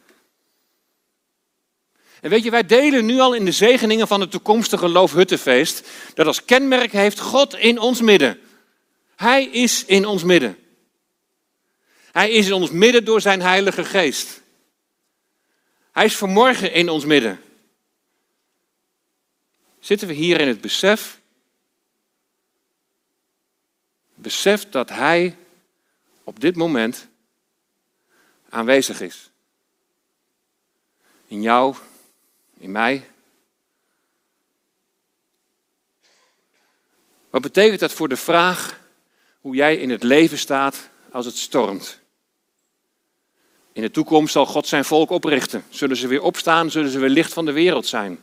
[2.22, 6.28] En weet je, wij delen nu al in de zegeningen van het toekomstige Loofhuttenfeest, dat
[6.28, 8.40] als kenmerk heeft God in ons midden.
[9.16, 10.58] Hij is in ons midden.
[12.12, 14.42] Hij is in ons midden door zijn Heilige Geest.
[15.92, 17.42] Hij is vanmorgen in ons midden.
[19.80, 21.20] Zitten we hier in het besef?
[24.16, 25.38] Besef dat Hij
[26.30, 27.08] op dit moment
[28.50, 29.30] aanwezig is.
[31.28, 31.76] In jou,
[32.58, 33.10] in mij.
[37.30, 38.80] Wat betekent dat voor de vraag
[39.42, 42.00] hoe jij in het leven staat als het stormt?
[43.74, 45.64] In de toekomst zal God zijn volk oprichten.
[45.70, 48.20] Zullen ze weer opstaan, zullen ze weer licht van de wereld zijn.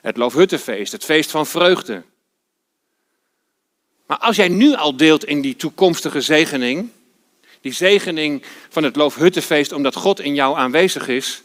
[0.00, 2.02] Het Loofhuttenfeest, het feest van vreugde.
[4.06, 6.90] Maar als jij nu al deelt in die toekomstige zegening,
[7.60, 11.42] die zegening van het Loofhuttenfeest omdat God in jou aanwezig is,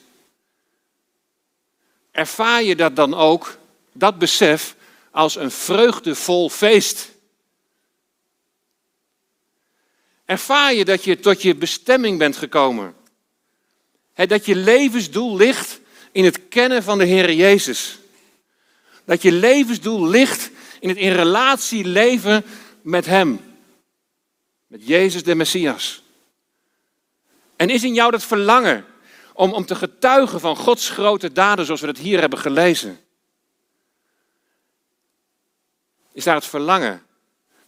[2.12, 3.58] ervaar je dat dan ook,
[3.93, 4.75] dat besef,
[5.12, 7.12] als een vreugdevol feest.
[10.25, 12.95] Ervaar je dat je tot je bestemming bent gekomen
[14.15, 15.80] dat je levensdoel ligt
[16.12, 17.97] in het kennen van de Heer Jezus.
[19.06, 20.49] Dat je levensdoel ligt
[20.80, 22.45] in het in relatie leven
[22.82, 23.39] met Hem.
[24.67, 26.04] Met Jezus de Messias.
[27.55, 28.85] En is in jou dat verlangen
[29.33, 32.99] om, om te getuigen van Gods grote daden zoals we dat hier hebben gelezen?
[36.11, 37.03] Is daar het verlangen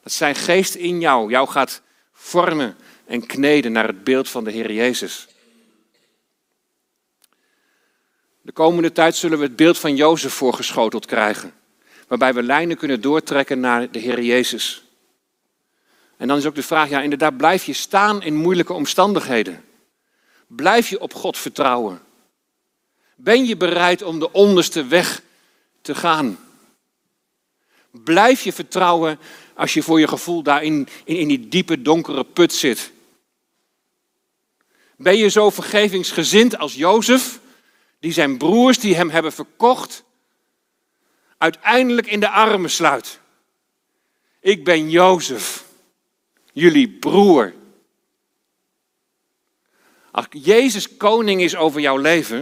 [0.04, 1.82] dat zijn geest in jou jou gaat
[2.14, 5.28] vormen en kneden naar het beeld van de Heer Jezus?
[8.42, 11.54] De komende tijd zullen we het beeld van Jozef voorgeschoteld krijgen,
[12.08, 14.84] waarbij we lijnen kunnen doortrekken naar de Heer Jezus.
[16.18, 19.64] En dan is ook de vraag, ja inderdaad, blijf je staan in moeilijke omstandigheden?
[20.48, 22.02] Blijf je op God vertrouwen?
[23.16, 25.22] Ben je bereid om de onderste weg
[25.82, 26.40] te gaan?
[27.92, 29.20] Blijf je vertrouwen
[29.56, 32.92] als je voor je gevoel daar in, in, die diepe donkere put zit?
[34.96, 37.40] Ben je zo vergevingsgezind als Jozef?
[38.00, 40.04] die zijn broers die hem hebben verkocht
[41.38, 43.20] uiteindelijk in de armen sluit.
[44.40, 45.66] Ik ben Jozef,
[46.54, 47.54] jullie broer.
[50.18, 52.38] Als Jezus koning is over jouw leven,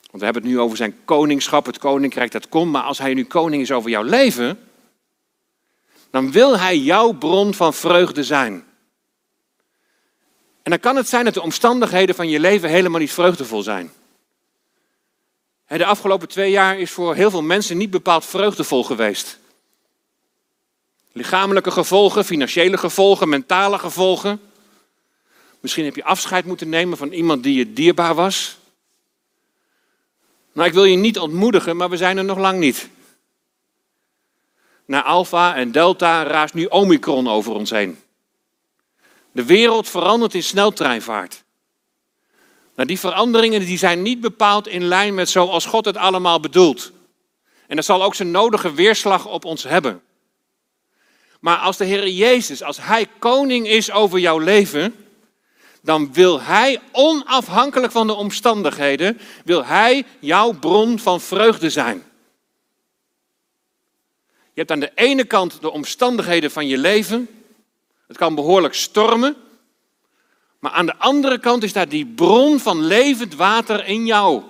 [0.00, 3.14] want we hebben het nu over zijn koningschap, het koninkrijk dat komt, maar als hij
[3.14, 4.58] nu koning is over jouw leven,
[6.10, 8.52] dan wil hij jouw bron van vreugde zijn.
[10.62, 13.92] En dan kan het zijn dat de omstandigheden van je leven helemaal niet vreugdevol zijn.
[15.66, 19.38] De afgelopen twee jaar is voor heel veel mensen niet bepaald vreugdevol geweest.
[21.12, 24.40] Lichamelijke gevolgen, financiële gevolgen, mentale gevolgen.
[25.64, 28.56] Misschien heb je afscheid moeten nemen van iemand die je dierbaar was.
[30.52, 32.88] Nou, ik wil je niet ontmoedigen, maar we zijn er nog lang niet.
[34.84, 37.98] Na Alpha en Delta raast nu Omicron over ons heen.
[39.32, 41.44] De wereld verandert in sneltreinvaart.
[42.74, 46.92] Nou, die veranderingen die zijn niet bepaald in lijn met zoals God het allemaal bedoelt.
[47.66, 50.02] En dat zal ook zijn nodige weerslag op ons hebben.
[51.40, 55.03] Maar als de Heer Jezus, als Hij koning is over jouw leven,
[55.84, 62.02] dan wil Hij onafhankelijk van de omstandigheden, wil Hij jouw bron van vreugde zijn.
[64.52, 67.28] Je hebt aan de ene kant de omstandigheden van je leven.
[68.06, 69.36] Het kan behoorlijk stormen.
[70.58, 74.42] Maar aan de andere kant is daar die bron van levend water in jou.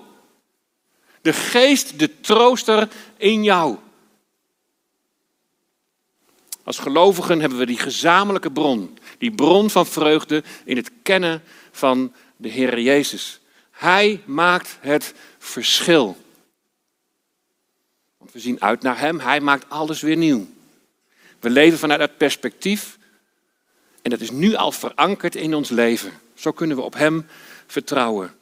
[1.20, 3.76] De geest, de trooster in jou.
[6.64, 12.12] Als gelovigen hebben we die gezamenlijke bron, die bron van vreugde in het kennen van
[12.36, 13.40] de Heer Jezus.
[13.70, 16.16] Hij maakt het verschil.
[18.18, 20.46] Want we zien uit naar Hem, Hij maakt alles weer nieuw.
[21.40, 22.98] We leven vanuit dat perspectief
[24.02, 26.12] en dat is nu al verankerd in ons leven.
[26.34, 27.26] Zo kunnen we op Hem
[27.66, 28.34] vertrouwen.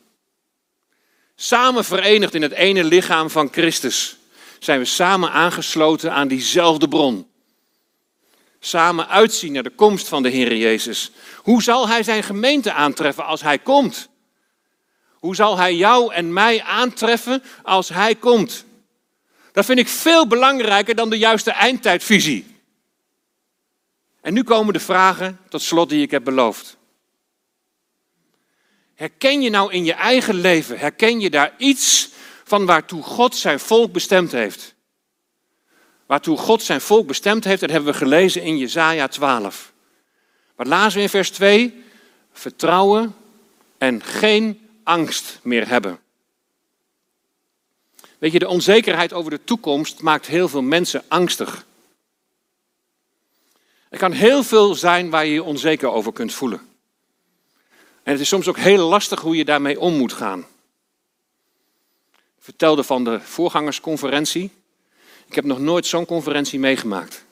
[1.34, 4.16] Samen verenigd in het ene lichaam van Christus
[4.58, 7.30] zijn we samen aangesloten aan diezelfde bron
[8.64, 11.10] samen uitzien naar de komst van de Heer Jezus.
[11.36, 14.08] Hoe zal Hij zijn gemeente aantreffen als Hij komt?
[15.12, 18.64] Hoe zal Hij jou en mij aantreffen als Hij komt?
[19.52, 22.56] Dat vind ik veel belangrijker dan de juiste eindtijdvisie.
[24.20, 26.76] En nu komen de vragen tot slot die ik heb beloofd.
[28.94, 32.10] Herken je nou in je eigen leven, herken je daar iets
[32.44, 34.71] van waartoe God zijn volk bestemd heeft?
[36.12, 39.72] Waartoe God zijn volk bestemd heeft, dat hebben we gelezen in Jesaja 12.
[40.56, 41.84] Wat lazen we in vers 2?
[42.32, 43.14] Vertrouwen
[43.78, 46.00] en geen angst meer hebben.
[48.18, 51.66] Weet je, de onzekerheid over de toekomst maakt heel veel mensen angstig.
[53.88, 56.60] Er kan heel veel zijn waar je je onzeker over kunt voelen.
[58.02, 60.40] En het is soms ook heel lastig hoe je daarmee om moet gaan.
[62.12, 64.50] Ik vertelde van de voorgangersconferentie.
[65.32, 67.24] Ik heb nog nooit zo'n conferentie meegemaakt.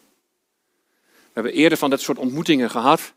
[1.07, 3.13] We hebben eerder van dat soort ontmoetingen gehad.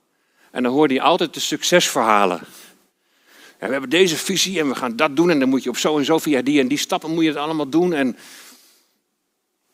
[0.51, 2.41] En dan hoorde je altijd de succesverhalen.
[3.59, 5.29] Ja, we hebben deze visie en we gaan dat doen.
[5.29, 7.29] En dan moet je op zo en zo via die en die stappen moet je
[7.29, 7.93] het allemaal doen.
[7.93, 8.17] En,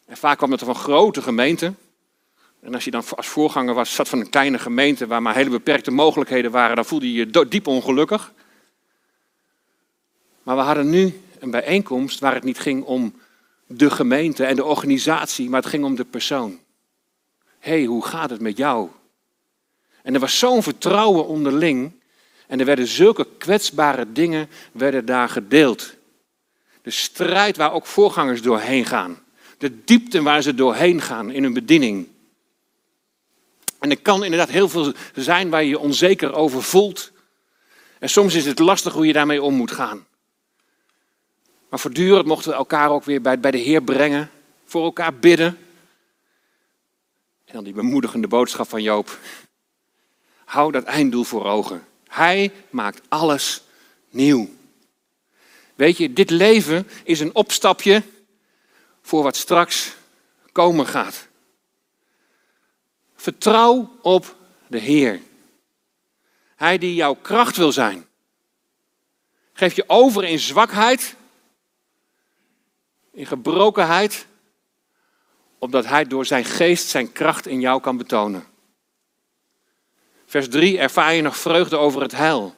[0.06, 1.78] en vaak kwam het van grote gemeenten.
[2.62, 5.50] En als je dan als voorganger was, zat van een kleine gemeente waar maar hele
[5.50, 8.34] beperkte mogelijkheden waren, dan voelde je je diep ongelukkig.
[10.44, 13.14] Maar we hadden nu een bijeenkomst waar het niet ging om
[13.72, 16.60] de gemeente en de organisatie, maar het ging om de persoon.
[17.60, 18.90] Hé, hey, hoe gaat het met jou?
[20.04, 21.92] En er was zo'n vertrouwen onderling
[22.48, 25.96] en er werden zulke kwetsbare dingen werden daar gedeeld.
[26.82, 29.20] De strijd waar ook voorgangers doorheen gaan.
[29.58, 32.08] De diepte waar ze doorheen gaan in hun bediening.
[33.80, 37.12] En er kan inderdaad heel veel zijn waar je je onzeker over voelt.
[38.00, 40.08] En soms is het lastig hoe je daarmee om moet gaan.
[41.70, 44.32] Maar voortdurend mochten we elkaar ook weer bij, bij de Heer brengen,
[44.66, 45.58] voor elkaar bidden.
[47.46, 49.20] En dan die bemoedigende boodschap van Joop.
[50.46, 51.88] Hou dat einddoel voor ogen.
[52.08, 53.62] Hij maakt alles
[54.10, 54.50] nieuw.
[55.76, 58.04] Weet je, dit leven is een opstapje
[59.02, 59.96] voor wat straks
[60.52, 61.28] komen gaat.
[63.16, 64.36] Vertrouw op
[64.68, 65.22] de Heer.
[66.56, 68.06] Hij die jouw kracht wil zijn.
[69.54, 71.16] Geef je over in zwakheid
[73.12, 74.26] in gebrokenheid,
[75.58, 78.48] opdat Hij door zijn geest zijn kracht in jou kan betonen.
[80.26, 82.56] Vers 3, ervaar je nog vreugde over het heil,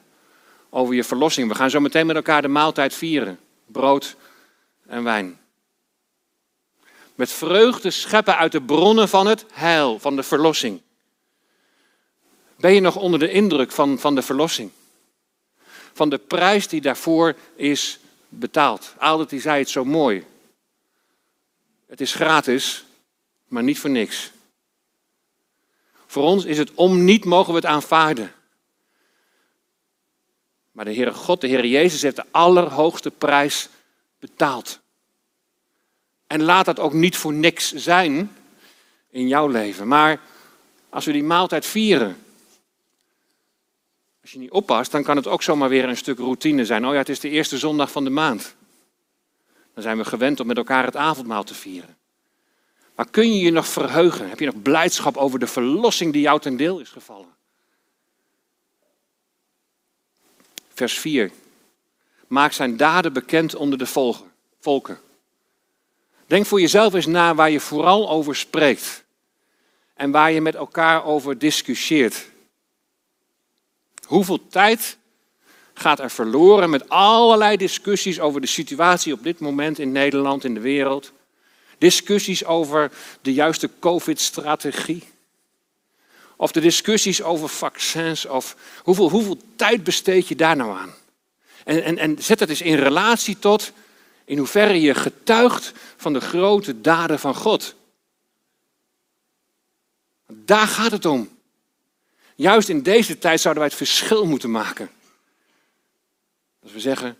[0.70, 1.48] over je verlossing.
[1.48, 4.16] We gaan zo meteen met elkaar de maaltijd vieren, brood
[4.86, 5.40] en wijn.
[7.14, 10.80] Met vreugde scheppen uit de bronnen van het heil, van de verlossing.
[12.56, 14.70] Ben je nog onder de indruk van, van de verlossing?
[15.92, 17.98] Van de prijs die daarvoor is
[18.28, 18.94] betaald.
[18.98, 20.24] Aldert die zei het zo mooi.
[21.92, 22.84] Het is gratis,
[23.48, 24.30] maar niet voor niks.
[26.06, 28.32] Voor ons is het om niet, mogen we het aanvaarden.
[30.70, 33.68] Maar de Heere God, de Heere Jezus, heeft de allerhoogste prijs
[34.18, 34.80] betaald.
[36.26, 38.36] En laat dat ook niet voor niks zijn
[39.10, 39.88] in jouw leven.
[39.88, 40.20] Maar
[40.88, 42.16] als we die maaltijd vieren,
[44.22, 46.86] als je niet oppast, dan kan het ook zomaar weer een stuk routine zijn.
[46.86, 48.54] Oh ja, het is de eerste zondag van de maand.
[49.74, 51.96] Dan zijn we gewend om met elkaar het avondmaal te vieren.
[52.94, 54.28] Maar kun je je nog verheugen?
[54.28, 57.34] Heb je nog blijdschap over de verlossing die jou ten deel is gevallen?
[60.74, 61.30] Vers 4.
[62.26, 64.14] Maak zijn daden bekend onder de
[64.60, 64.98] volken.
[66.26, 69.04] Denk voor jezelf eens na waar je vooral over spreekt.
[69.94, 72.30] En waar je met elkaar over discussieert.
[74.06, 74.98] Hoeveel tijd
[75.82, 80.54] gaat er verloren met allerlei discussies over de situatie op dit moment in Nederland, in
[80.54, 81.12] de wereld?
[81.78, 85.02] Discussies over de juiste COVID-strategie?
[86.36, 88.26] Of de discussies over vaccins?
[88.26, 90.94] Of hoeveel, hoeveel tijd besteed je daar nou aan?
[91.64, 93.72] En, en, en zet het eens in relatie tot
[94.24, 97.74] in hoeverre je getuigt van de grote daden van God.
[100.26, 101.28] Daar gaat het om.
[102.34, 104.90] Juist in deze tijd zouden wij het verschil moeten maken.
[106.62, 107.18] Dat we zeggen,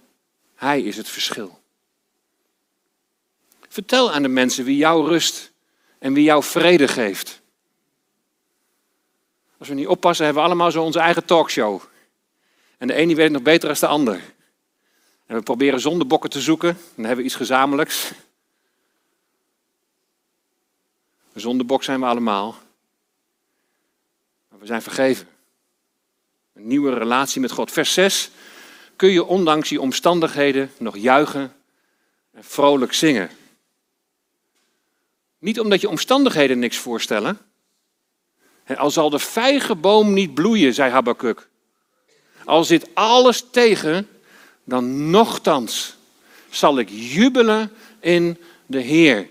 [0.54, 1.60] Hij is het verschil.
[3.68, 5.52] Vertel aan de mensen wie jou rust
[5.98, 7.40] en wie jou vrede geeft.
[9.58, 11.82] Als we niet oppassen, hebben we allemaal zo onze eigen talkshow.
[12.78, 14.20] En de ene weet het nog beter dan de ander.
[15.26, 16.78] En we proberen zondebokken te zoeken.
[16.94, 18.12] Dan hebben we iets gezamenlijks.
[21.32, 22.56] Een zondebok zijn we allemaal.
[24.48, 25.28] Maar we zijn vergeven.
[26.52, 27.72] Een nieuwe relatie met God.
[27.72, 28.30] Vers 6.
[28.96, 31.52] Kun je ondanks je omstandigheden nog juichen
[32.32, 33.30] en vrolijk zingen.
[35.38, 37.38] Niet omdat je omstandigheden niks voorstellen.
[38.76, 41.48] Al zal de vijgenboom niet bloeien, zei Habakkuk.
[42.44, 44.08] Al zit alles tegen,
[44.64, 45.96] dan nochtans
[46.50, 49.28] zal ik jubelen in de Heer.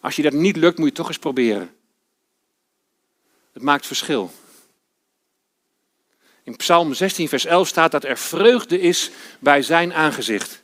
[0.00, 1.77] Als je dat niet lukt, moet je toch eens proberen.
[3.58, 4.30] Het maakt verschil.
[6.42, 10.62] In Psalm 16, vers 11 staat dat er vreugde is bij zijn aangezicht.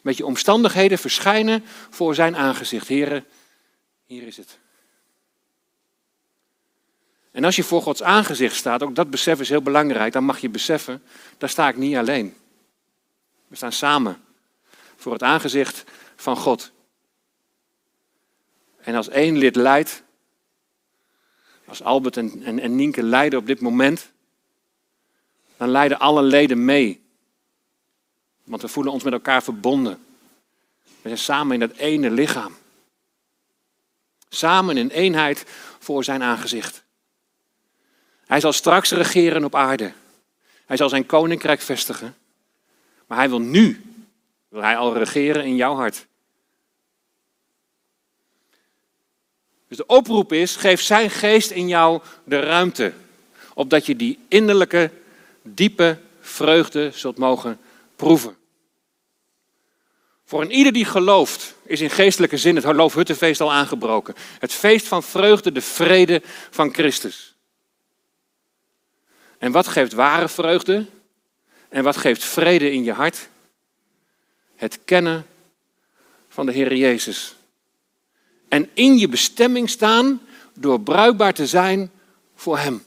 [0.00, 2.88] Met je omstandigheden verschijnen voor zijn aangezicht.
[2.88, 3.24] Heren,
[4.06, 4.58] hier is het.
[7.30, 10.38] En als je voor Gods aangezicht staat, ook dat besef is heel belangrijk, dan mag
[10.38, 11.02] je beseffen,
[11.38, 12.36] daar sta ik niet alleen.
[13.48, 14.24] We staan samen
[14.96, 15.84] voor het aangezicht
[16.16, 16.72] van God.
[18.80, 20.04] En als één lid leidt,
[21.66, 24.10] als Albert en, en, en Nienke lijden op dit moment,
[25.56, 27.04] dan leiden alle leden mee.
[28.44, 30.04] Want we voelen ons met elkaar verbonden.
[30.82, 32.56] We zijn samen in dat ene lichaam.
[34.28, 35.44] Samen in eenheid
[35.78, 36.84] voor zijn aangezicht.
[38.26, 39.92] Hij zal straks regeren op aarde.
[40.66, 42.16] Hij zal zijn koninkrijk vestigen.
[43.06, 43.84] Maar hij wil nu,
[44.48, 46.06] wil hij al regeren in jouw hart.
[49.68, 52.92] Dus de oproep is, geef zijn geest in jou de ruimte.
[53.54, 54.90] Opdat je die innerlijke,
[55.42, 57.58] diepe vreugde zult mogen
[57.96, 58.36] proeven.
[60.24, 64.14] Voor een ieder die gelooft, is in geestelijke zin het Loofhuttenfeest al aangebroken.
[64.38, 67.34] Het feest van vreugde, de vrede van Christus.
[69.38, 70.86] En wat geeft ware vreugde?
[71.68, 73.28] En wat geeft vrede in je hart?
[74.56, 75.26] Het kennen
[76.28, 77.35] van de Heer Jezus.
[78.48, 80.20] En in je bestemming staan
[80.54, 81.90] door bruikbaar te zijn
[82.34, 82.82] voor Hem.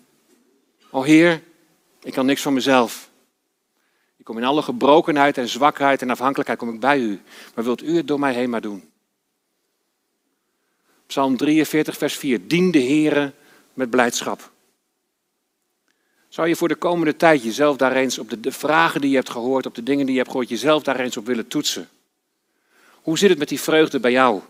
[0.89, 1.41] O Heer,
[2.03, 3.09] ik kan niks van mezelf.
[4.17, 7.21] Ik kom in alle gebrokenheid en zwakheid en afhankelijkheid kom ik bij U.
[7.55, 8.89] Maar wilt U het door mij heen maar doen?
[11.07, 12.47] Psalm 43, vers 4.
[12.47, 13.33] Dien de Heere
[13.73, 14.51] met blijdschap.
[16.29, 19.15] Zou je voor de komende tijd jezelf daar eens op de, de, vragen die je
[19.15, 21.89] hebt gehoord, op de dingen die je hebt gehoord, jezelf daar eens op willen toetsen?
[23.01, 24.41] Hoe zit het met die vreugde bij jou?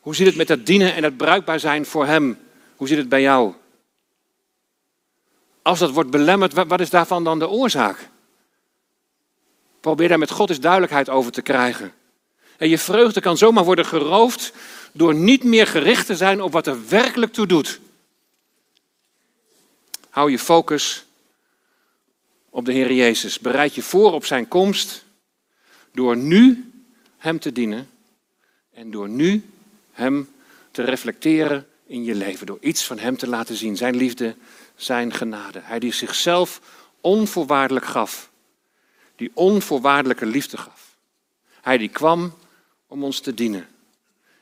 [0.00, 2.38] Hoe zit het met dat dienen en het bruikbaar zijn voor Hem?
[2.76, 3.54] Hoe zit het bij jou?
[5.62, 8.08] Als dat wordt belemmerd, wat is daarvan dan de oorzaak?
[9.80, 11.92] Probeer daar met God eens duidelijkheid over te krijgen.
[12.56, 14.52] En je vreugde kan zomaar worden geroofd
[14.92, 17.80] door niet meer gericht te zijn op wat er werkelijk toe doet.
[20.10, 21.04] Hou je focus
[22.50, 23.38] op de Heer Jezus.
[23.38, 25.04] Bereid je voor op zijn komst
[25.92, 26.72] door nu
[27.16, 27.90] Hem te dienen
[28.72, 29.44] en door nu
[29.98, 30.28] Hem
[30.70, 32.46] te reflecteren in je leven.
[32.46, 33.76] Door iets van Hem te laten zien.
[33.76, 34.36] Zijn liefde,
[34.76, 35.60] Zijn genade.
[35.62, 36.60] Hij die zichzelf
[37.00, 38.30] onvoorwaardelijk gaf.
[39.16, 40.96] die onvoorwaardelijke liefde gaf.
[41.60, 42.34] Hij die kwam
[42.86, 43.68] om ons te dienen.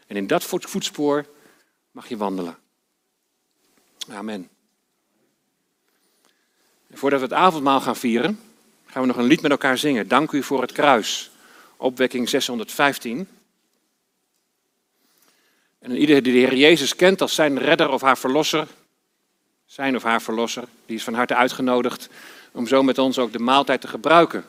[0.06, 1.26] En in dat voetspoor
[1.90, 2.58] mag je wandelen.
[4.10, 4.48] Amen.
[6.86, 8.40] En voordat we het avondmaal gaan vieren,
[8.86, 10.08] gaan we nog een lied met elkaar zingen.
[10.08, 11.30] Dank u voor het kruis.
[11.76, 13.28] Opwekking 615.
[15.86, 18.66] En iedereen die de Heer Jezus kent als zijn redder of haar verlosser,
[19.66, 22.08] zijn of haar verlosser, die is van harte uitgenodigd
[22.52, 24.44] om zo met ons ook de maaltijd te gebruiken.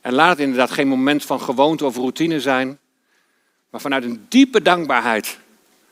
[0.00, 2.78] En laat het inderdaad geen moment van gewoonte of routine zijn,
[3.70, 5.38] maar vanuit een diepe dankbaarheid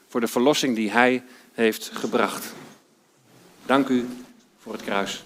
[0.08, 1.22] voor de verlossing die Hij
[1.52, 2.54] heeft gebracht.
[3.64, 4.08] Dank u
[4.58, 5.24] voor het kruis.